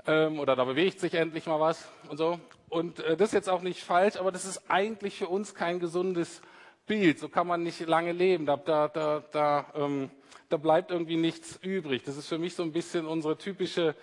Ähm, 0.06 0.38
oder 0.38 0.56
da 0.56 0.64
bewegt 0.64 1.00
sich 1.00 1.14
endlich 1.14 1.46
mal 1.46 1.60
was 1.60 1.88
und 2.08 2.16
so. 2.16 2.38
Und 2.68 3.00
äh, 3.00 3.16
das 3.16 3.30
ist 3.30 3.34
jetzt 3.34 3.48
auch 3.48 3.62
nicht 3.62 3.82
falsch, 3.82 4.16
aber 4.16 4.32
das 4.32 4.44
ist 4.44 4.70
eigentlich 4.70 5.16
für 5.16 5.28
uns 5.28 5.54
kein 5.54 5.80
gesundes 5.80 6.42
Bild. 6.90 7.20
So 7.20 7.28
kann 7.28 7.46
man 7.46 7.62
nicht 7.62 7.86
lange 7.86 8.10
leben. 8.10 8.46
Da, 8.46 8.56
da, 8.56 8.88
da, 8.88 9.22
da, 9.30 9.72
ähm, 9.76 10.10
da 10.48 10.56
bleibt 10.56 10.90
irgendwie 10.90 11.16
nichts 11.16 11.56
übrig. 11.62 12.02
Das 12.02 12.16
ist 12.16 12.26
für 12.26 12.36
mich 12.36 12.56
so 12.56 12.64
ein 12.64 12.72
bisschen 12.72 13.06
unsere 13.06 13.38
typische 13.38 13.94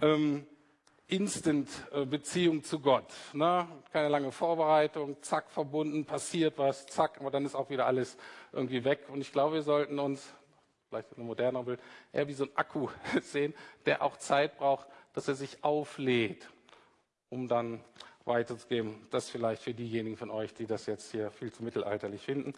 ähm, 0.00 0.44
Instant-Beziehung 1.06 2.64
zu 2.64 2.80
Gott. 2.80 3.06
Ne? 3.32 3.68
Keine 3.92 4.08
lange 4.08 4.32
Vorbereitung, 4.32 5.22
zack, 5.22 5.52
verbunden, 5.52 6.04
passiert 6.04 6.58
was, 6.58 6.84
zack, 6.86 7.20
aber 7.20 7.30
dann 7.30 7.46
ist 7.46 7.54
auch 7.54 7.70
wieder 7.70 7.86
alles 7.86 8.16
irgendwie 8.50 8.82
weg. 8.82 9.06
Und 9.08 9.20
ich 9.20 9.30
glaube, 9.30 9.54
wir 9.54 9.62
sollten 9.62 10.00
uns, 10.00 10.34
vielleicht 10.88 11.16
ein 11.16 11.24
moderner 11.24 11.62
Bild, 11.62 11.78
eher 12.12 12.26
wie 12.26 12.32
so 12.32 12.42
ein 12.42 12.50
Akku 12.56 12.88
sehen, 13.22 13.54
der 13.86 14.02
auch 14.02 14.16
Zeit 14.16 14.58
braucht, 14.58 14.88
dass 15.12 15.28
er 15.28 15.36
sich 15.36 15.62
auflädt, 15.62 16.48
um 17.30 17.46
dann 17.46 17.84
weiterzugeben. 18.24 19.06
Das 19.10 19.30
vielleicht 19.30 19.62
für 19.62 19.74
diejenigen 19.74 20.16
von 20.16 20.30
euch, 20.30 20.54
die 20.54 20.66
das 20.66 20.86
jetzt 20.86 21.10
hier 21.12 21.30
viel 21.30 21.52
zu 21.52 21.62
mittelalterlich 21.62 22.22
finden. 22.22 22.54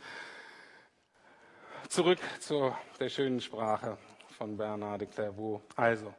zurück 1.88 2.18
zu 2.40 2.74
der 2.98 3.08
schönen 3.08 3.40
Sprache 3.40 3.98
von 4.38 4.56
Bernard 4.56 5.02
de 5.02 5.08
Clairvaux. 5.08 5.62
Also, 5.76 6.12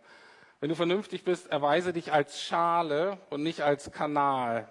wenn 0.60 0.70
du 0.70 0.76
vernünftig 0.76 1.24
bist, 1.24 1.48
erweise 1.48 1.91
dich 1.91 2.14
als 2.14 2.41
Schale 2.41 3.18
und 3.30 3.43
nicht 3.43 3.62
als 3.62 3.91
Kanal, 3.91 4.70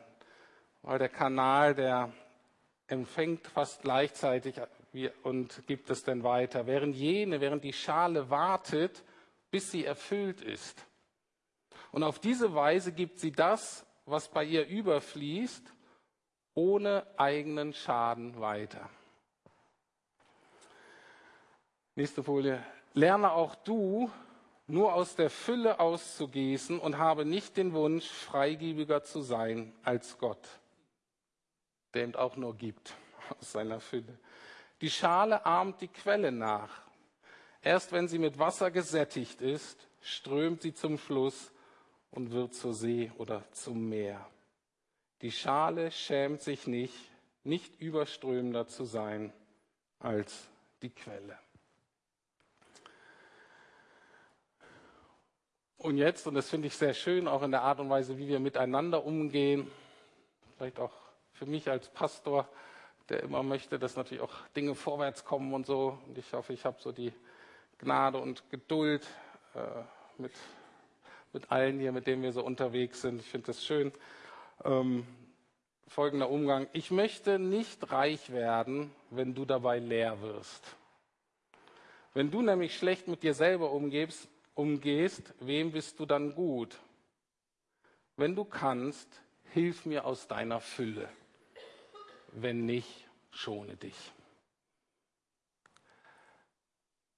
weil 0.83 0.99
der 0.99 1.09
Kanal, 1.09 1.75
der 1.75 2.13
empfängt 2.87 3.47
fast 3.47 3.83
gleichzeitig 3.83 4.61
und 5.23 5.67
gibt 5.67 5.91
es 5.91 6.05
dann 6.05 6.23
weiter, 6.23 6.67
während 6.67 6.95
jene, 6.95 7.41
während 7.41 7.65
die 7.65 7.73
Schale 7.73 8.31
wartet, 8.31 9.03
bis 9.51 9.71
sie 9.71 9.85
erfüllt 9.85 10.41
ist. 10.41 10.87
Und 11.91 12.03
auf 12.03 12.19
diese 12.19 12.55
Weise 12.55 12.93
gibt 12.93 13.19
sie 13.19 13.33
das, 13.33 13.85
was 14.07 14.29
bei 14.29 14.45
ihr 14.45 14.67
überfließt, 14.67 15.63
ohne 16.55 17.07
eigenen 17.17 17.73
Schaden 17.73 18.41
weiter. 18.41 18.89
Nächste 21.95 22.23
Folie. 22.23 22.63
Lerne 22.93 23.33
auch 23.33 23.55
du, 23.57 24.11
nur 24.67 24.95
aus 24.95 25.15
der 25.17 25.31
Fülle 25.31 25.81
auszugießen 25.81 26.79
und 26.79 26.99
habe 26.99 27.25
nicht 27.25 27.57
den 27.57 27.73
Wunsch, 27.73 28.07
freigebiger 28.07 29.03
zu 29.03 29.21
sein 29.21 29.75
als 29.83 30.19
Gott, 30.19 30.49
der 31.93 32.05
ihm 32.05 32.15
auch 32.15 32.37
nur 32.37 32.57
gibt 32.57 32.95
aus 33.39 33.53
seiner 33.53 33.81
Fülle. 33.81 34.19
Die 34.81 34.91
Schale 34.91 35.45
ahmt 35.45 35.81
die 35.81 35.89
Quelle 35.89 36.33
nach. 36.33 36.83
Erst 37.63 37.93
wenn 37.93 38.09
sie 38.09 38.19
mit 38.19 38.39
Wasser 38.39 38.71
gesättigt 38.71 39.41
ist, 39.41 39.89
strömt 40.01 40.63
sie 40.63 40.75
zum 40.75 40.99
Fluss 40.99 41.53
und 42.15 42.31
wird 42.31 42.55
zur 42.55 42.75
See 42.75 43.11
oder 43.19 43.43
zum 43.51 43.89
Meer. 43.89 44.25
Die 45.21 45.33
Schale 45.33 45.91
schämt 45.91 46.41
sich 46.41 46.69
nicht, 46.69 46.95
nicht 47.43 47.81
überströmender 47.81 48.69
zu 48.69 48.85
sein 48.85 49.33
als 49.99 50.49
die 50.83 50.91
Quelle. 50.91 51.37
Und 55.77 55.99
jetzt, 55.99 56.27
und 56.29 56.35
das 56.35 56.49
finde 56.49 56.69
ich 56.69 56.77
sehr 56.77 56.95
schön, 56.95 57.27
auch 57.27 57.43
in 57.43 57.51
der 57.51 57.63
Art 57.63 57.81
und 57.81 57.91
Weise, 57.91 58.17
wie 58.17 58.29
wir 58.29 58.39
miteinander 58.39 59.05
umgehen, 59.05 59.71
vielleicht 60.57 60.79
auch 60.79 60.93
für 61.33 61.47
mich 61.47 61.69
als 61.69 61.89
Pastor, 61.89 62.49
der 63.09 63.25
immer 63.25 63.43
möchte, 63.43 63.79
dass 63.79 63.97
natürlich 63.97 64.23
auch 64.23 64.35
Dinge 64.57 64.77
vorwärts 64.77 65.25
kommen 65.25 65.53
und 65.53 65.67
so. 65.67 65.99
Und 66.07 66.17
ich 66.17 66.33
hoffe, 66.33 66.53
ich 66.53 66.65
habe 66.65 66.81
so 66.81 66.93
die 66.93 67.13
Gnade 67.79 68.19
und 68.19 68.49
Geduld 68.51 69.05
äh, 69.55 69.83
mit, 70.17 70.33
mit 71.35 71.51
allen 71.51 71.79
hier, 71.79 71.93
mit 71.93 72.07
denen 72.07 72.23
wir 72.23 72.33
so 72.33 72.45
unterwegs 72.45 73.03
sind. 73.03 73.21
Ich 73.21 73.29
finde 73.29 73.49
das 73.49 73.65
schön. 73.65 73.93
Ähm, 74.65 75.07
folgender 75.89 76.31
Umgang. 76.31 76.69
Ich 76.73 76.91
möchte 76.91 77.39
nicht 77.39 77.91
reich 77.91 78.31
werden, 78.31 78.91
wenn 79.11 79.35
du 79.35 79.45
dabei 79.45 79.79
leer 79.79 80.23
wirst. 80.23 80.77
Wenn 82.15 82.31
du 82.31 82.43
nämlich 82.43 82.77
schlecht 82.79 83.09
mit 83.09 83.23
dir 83.23 83.35
selber 83.35 83.73
umgehst, 83.73 84.29
umgehst, 84.55 85.35
wem 85.41 85.73
bist 85.73 85.99
du 85.99 86.07
dann 86.07 86.35
gut? 86.35 86.79
Wenn 88.17 88.37
du 88.37 88.45
kannst, 88.45 89.09
hilf 89.53 89.85
mir 89.85 90.05
aus 90.05 90.29
deiner 90.29 90.61
Fülle. 90.61 91.09
Wenn 92.33 92.65
nicht, 92.65 93.09
schone 93.31 93.77
dich. 93.77 94.13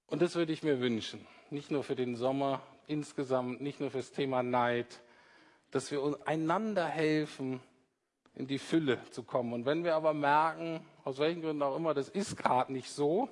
Und 0.07 0.21
das 0.21 0.35
würde 0.35 0.53
ich 0.53 0.63
mir 0.63 0.79
wünschen, 0.79 1.27
nicht 1.49 1.69
nur 1.69 1.83
für 1.83 1.95
den 1.95 2.15
Sommer 2.15 2.61
insgesamt, 2.87 3.61
nicht 3.61 3.79
nur 3.79 3.91
fürs 3.91 4.11
Thema 4.11 4.41
Neid, 4.43 5.01
dass 5.71 5.91
wir 5.91 6.17
einander 6.25 6.85
helfen, 6.85 7.59
in 8.33 8.47
die 8.47 8.59
Fülle 8.59 8.99
zu 9.11 9.23
kommen. 9.23 9.53
Und 9.53 9.65
wenn 9.65 9.83
wir 9.83 9.95
aber 9.95 10.13
merken, 10.13 10.85
aus 11.03 11.17
welchen 11.19 11.41
Gründen 11.41 11.63
auch 11.63 11.75
immer, 11.75 11.93
das 11.93 12.09
ist 12.09 12.37
gerade 12.37 12.71
nicht 12.71 12.89
so, 12.89 13.29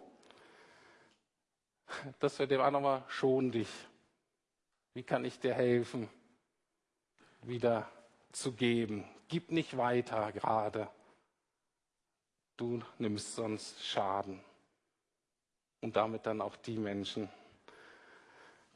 dass 2.19 2.39
wir 2.39 2.47
dem 2.47 2.61
anderen 2.61 2.83
mal 2.83 3.03
schon 3.07 3.51
dich 3.51 3.69
wie 4.95 5.03
kann 5.03 5.25
ich 5.25 5.37
dir 5.39 5.53
helfen, 5.53 6.09
wieder 7.41 7.87
zu 8.31 8.53
geben? 8.53 9.03
Gib 9.27 9.51
nicht 9.51 9.75
weiter 9.75 10.31
gerade. 10.31 10.89
Du 12.55 12.81
nimmst 12.97 13.35
sonst 13.35 13.85
Schaden. 13.85 14.39
Und 15.81 15.97
damit 15.97 16.25
dann 16.25 16.39
auch 16.39 16.55
die 16.55 16.77
Menschen, 16.77 17.29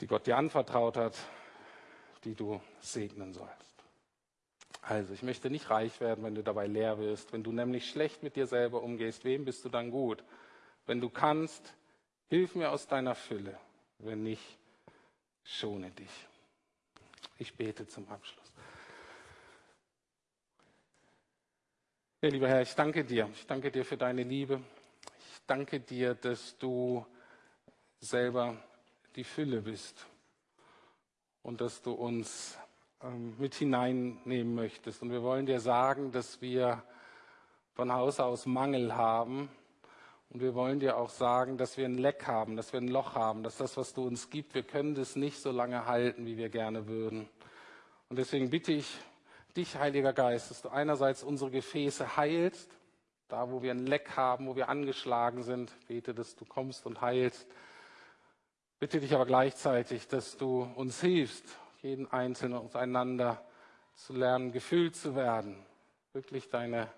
die 0.01 0.07
Gott 0.07 0.27
dir 0.27 0.37
anvertraut 0.37 0.97
hat, 0.97 1.17
die 2.23 2.35
du 2.35 2.61
segnen 2.79 3.33
sollst. 3.33 3.53
Also, 4.81 5.13
ich 5.13 5.23
möchte 5.23 5.49
nicht 5.49 5.69
reich 5.69 5.99
werden, 5.99 6.23
wenn 6.23 6.35
du 6.35 6.43
dabei 6.43 6.67
leer 6.67 6.99
wirst. 6.99 7.33
Wenn 7.33 7.43
du 7.43 7.51
nämlich 7.51 7.89
schlecht 7.89 8.23
mit 8.23 8.35
dir 8.35 8.47
selber 8.47 8.81
umgehst, 8.81 9.23
wem 9.23 9.45
bist 9.45 9.63
du 9.65 9.69
dann 9.69 9.91
gut? 9.91 10.23
Wenn 10.85 11.01
du 11.01 11.09
kannst, 11.09 11.73
hilf 12.27 12.55
mir 12.55 12.71
aus 12.71 12.87
deiner 12.87 13.15
Fülle. 13.15 13.57
Wenn 13.99 14.23
nicht, 14.23 14.57
schone 15.43 15.91
dich. 15.91 16.09
Ich 17.37 17.55
bete 17.55 17.87
zum 17.87 18.07
Abschluss. 18.09 18.51
Ja, 22.21 22.29
lieber 22.29 22.49
Herr, 22.49 22.61
ich 22.61 22.73
danke 22.73 23.05
dir. 23.05 23.29
Ich 23.33 23.45
danke 23.47 23.71
dir 23.71 23.85
für 23.85 23.97
deine 23.97 24.23
Liebe. 24.23 24.61
Ich 25.31 25.39
danke 25.45 25.79
dir, 25.79 26.15
dass 26.15 26.57
du 26.57 27.05
selber 27.99 28.57
die 29.15 29.23
Fülle 29.23 29.61
bist 29.61 30.05
und 31.43 31.61
dass 31.61 31.81
du 31.81 31.91
uns 31.91 32.57
ähm, 33.01 33.35
mit 33.37 33.55
hineinnehmen 33.55 34.55
möchtest. 34.55 35.01
Und 35.01 35.11
wir 35.11 35.23
wollen 35.23 35.45
dir 35.45 35.59
sagen, 35.59 36.11
dass 36.11 36.41
wir 36.41 36.83
von 37.73 37.93
Haus 37.93 38.19
aus 38.19 38.45
Mangel 38.45 38.95
haben 38.95 39.49
und 40.31 40.41
wir 40.41 40.53
wollen 40.53 40.79
dir 40.79 40.97
auch 40.97 41.09
sagen, 41.09 41.57
dass 41.57 41.77
wir 41.77 41.85
ein 41.85 41.97
Leck 41.97 42.27
haben, 42.27 42.55
dass 42.55 42.71
wir 42.71 42.79
ein 42.79 42.87
Loch 42.87 43.15
haben, 43.15 43.41
dass 43.41 43.57
das, 43.57 43.77
was 43.77 43.93
du 43.93 44.05
uns 44.05 44.29
gibst, 44.29 44.53
wir 44.53 44.63
können 44.63 44.93
das 44.93 45.15
nicht 45.15 45.41
so 45.41 45.51
lange 45.51 45.85
halten, 45.85 46.25
wie 46.25 46.37
wir 46.37 46.49
gerne 46.49 46.87
würden. 46.87 47.27
Und 48.09 48.17
deswegen 48.19 48.49
bitte 48.49 48.73
ich 48.73 48.87
dich, 49.55 49.75
Heiliger 49.77 50.13
Geist, 50.13 50.51
dass 50.51 50.61
du 50.61 50.69
einerseits 50.69 51.23
unsere 51.23 51.49
Gefäße 51.49 52.15
heilst, 52.17 52.69
da 53.27 53.49
wo 53.49 53.61
wir 53.61 53.71
ein 53.71 53.87
Leck 53.87 54.15
haben, 54.15 54.47
wo 54.47 54.55
wir 54.55 54.69
angeschlagen 54.69 55.43
sind, 55.43 55.71
bete, 55.87 56.13
dass 56.13 56.35
du 56.35 56.45
kommst 56.45 56.85
und 56.85 57.01
heilst. 57.01 57.47
Bitte 58.79 58.99
dich 58.99 59.13
aber 59.13 59.25
gleichzeitig, 59.25 60.07
dass 60.07 60.37
du 60.37 60.63
uns 60.75 61.01
hilfst, 61.01 61.45
jeden 61.81 62.11
Einzelnen 62.11 62.57
untereinander 62.57 63.45
zu 63.93 64.13
lernen, 64.13 64.51
gefüllt 64.51 64.95
zu 64.95 65.15
werden, 65.15 65.65
wirklich 66.13 66.49
deine 66.49 66.91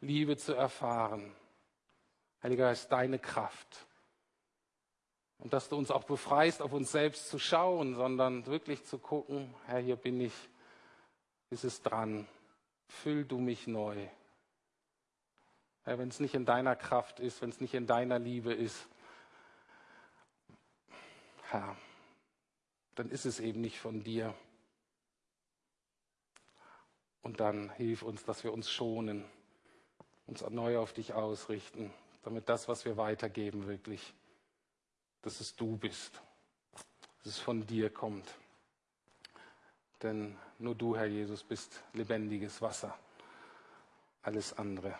Liebe 0.00 0.36
zu 0.36 0.54
erfahren 0.54 1.34
Heiliger 2.44 2.66
Geist, 2.66 2.92
deine 2.92 3.18
Kraft. 3.18 3.86
Und 5.38 5.54
dass 5.54 5.70
du 5.70 5.76
uns 5.76 5.90
auch 5.90 6.04
befreist, 6.04 6.60
auf 6.60 6.74
uns 6.74 6.92
selbst 6.92 7.30
zu 7.30 7.38
schauen, 7.38 7.94
sondern 7.94 8.44
wirklich 8.44 8.84
zu 8.84 8.98
gucken, 8.98 9.54
Herr, 9.64 9.80
hier 9.80 9.96
bin 9.96 10.20
ich, 10.20 10.34
ist 11.48 11.64
es 11.64 11.80
dran, 11.80 12.28
füll 12.86 13.24
du 13.24 13.38
mich 13.38 13.66
neu. 13.66 13.96
Herr, 15.84 15.98
wenn 15.98 16.08
es 16.08 16.20
nicht 16.20 16.34
in 16.34 16.44
deiner 16.44 16.76
Kraft 16.76 17.18
ist, 17.18 17.40
wenn 17.40 17.48
es 17.48 17.62
nicht 17.62 17.72
in 17.72 17.86
deiner 17.86 18.18
Liebe 18.18 18.52
ist, 18.52 18.86
Herr, 21.54 21.76
dann 22.94 23.10
ist 23.10 23.24
es 23.24 23.40
eben 23.40 23.60
nicht 23.60 23.78
von 23.78 24.04
dir. 24.04 24.34
Und 27.22 27.40
dann 27.40 27.70
hilf 27.70 28.02
uns, 28.02 28.24
dass 28.24 28.44
wir 28.44 28.52
uns 28.52 28.70
schonen, 28.70 29.24
uns 30.26 30.42
neu 30.50 30.78
auf 30.78 30.92
dich 30.92 31.14
ausrichten 31.14 31.90
damit 32.24 32.48
das, 32.48 32.68
was 32.68 32.84
wir 32.84 32.96
weitergeben, 32.96 33.66
wirklich, 33.66 34.14
dass 35.22 35.40
es 35.40 35.54
du 35.54 35.76
bist, 35.76 36.20
dass 37.18 37.26
es 37.26 37.38
von 37.38 37.66
dir 37.66 37.90
kommt. 37.90 38.26
Denn 40.02 40.36
nur 40.58 40.74
du, 40.74 40.96
Herr 40.96 41.06
Jesus, 41.06 41.44
bist 41.44 41.82
lebendiges 41.92 42.60
Wasser. 42.60 42.98
Alles 44.22 44.54
andere 44.54 44.98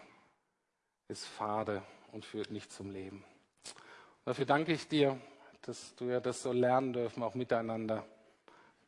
ist 1.09 1.27
fade 1.27 1.83
und 2.13 2.25
führt 2.25 2.51
nicht 2.51 2.71
zum 2.71 2.91
Leben. 2.91 3.25
Dafür 4.25 4.45
danke 4.45 4.73
ich 4.73 4.87
dir, 4.89 5.19
dass 5.67 5.95
du 5.97 6.07
ja 6.07 6.21
das 6.21 6.43
so 6.43 6.53
lernen 6.53 6.93
dürfen, 6.93 7.23
auch 7.23 7.35
miteinander. 7.35 8.05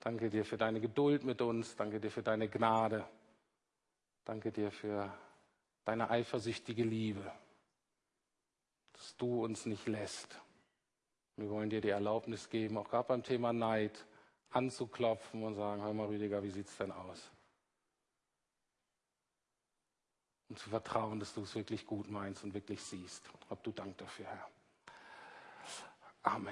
Danke 0.01 0.31
dir 0.31 0.45
für 0.45 0.57
deine 0.57 0.81
Geduld 0.81 1.25
mit 1.25 1.41
uns. 1.41 1.77
Danke 1.77 2.01
dir 2.01 2.11
für 2.11 2.23
deine 2.23 2.49
Gnade. 2.49 3.05
Danke 4.25 4.53
dir 4.53 4.71
für 4.71 5.13
deine 5.85 6.11
eifersüchtige 6.11 6.85
Liebe 6.85 7.33
dass 8.97 9.17
du 9.17 9.45
uns 9.45 9.67
nicht 9.67 9.87
lässt. 9.87 10.41
Wir 11.37 11.51
wollen 11.51 11.69
dir 11.69 11.81
die 11.81 11.91
Erlaubnis 11.91 12.49
geben, 12.49 12.79
auch 12.79 12.89
gerade 12.89 13.09
beim 13.09 13.23
Thema 13.23 13.53
Neid, 13.53 14.07
anzuklopfen 14.51 15.43
und 15.43 15.55
sagen, 15.55 15.83
hör 15.83 15.93
mal 15.93 16.07
Rüdiger, 16.07 16.43
wie 16.43 16.51
sieht 16.51 16.67
es 16.67 16.77
denn 16.79 16.93
aus? 16.93 17.31
Und 20.49 20.59
zu 20.59 20.71
vertrauen, 20.71 21.21
dass 21.21 21.35
du 21.35 21.43
es 21.43 21.55
wirklich 21.55 21.85
gut 21.85 22.09
meinst 22.09 22.43
und 22.43 22.55
wirklich 22.55 22.81
siehst. 22.83 23.29
Hab 23.51 23.63
du 23.63 23.73
Dank 23.73 23.99
dafür, 23.99 24.27
Herr. 24.27 24.49
Amen. 26.23 26.45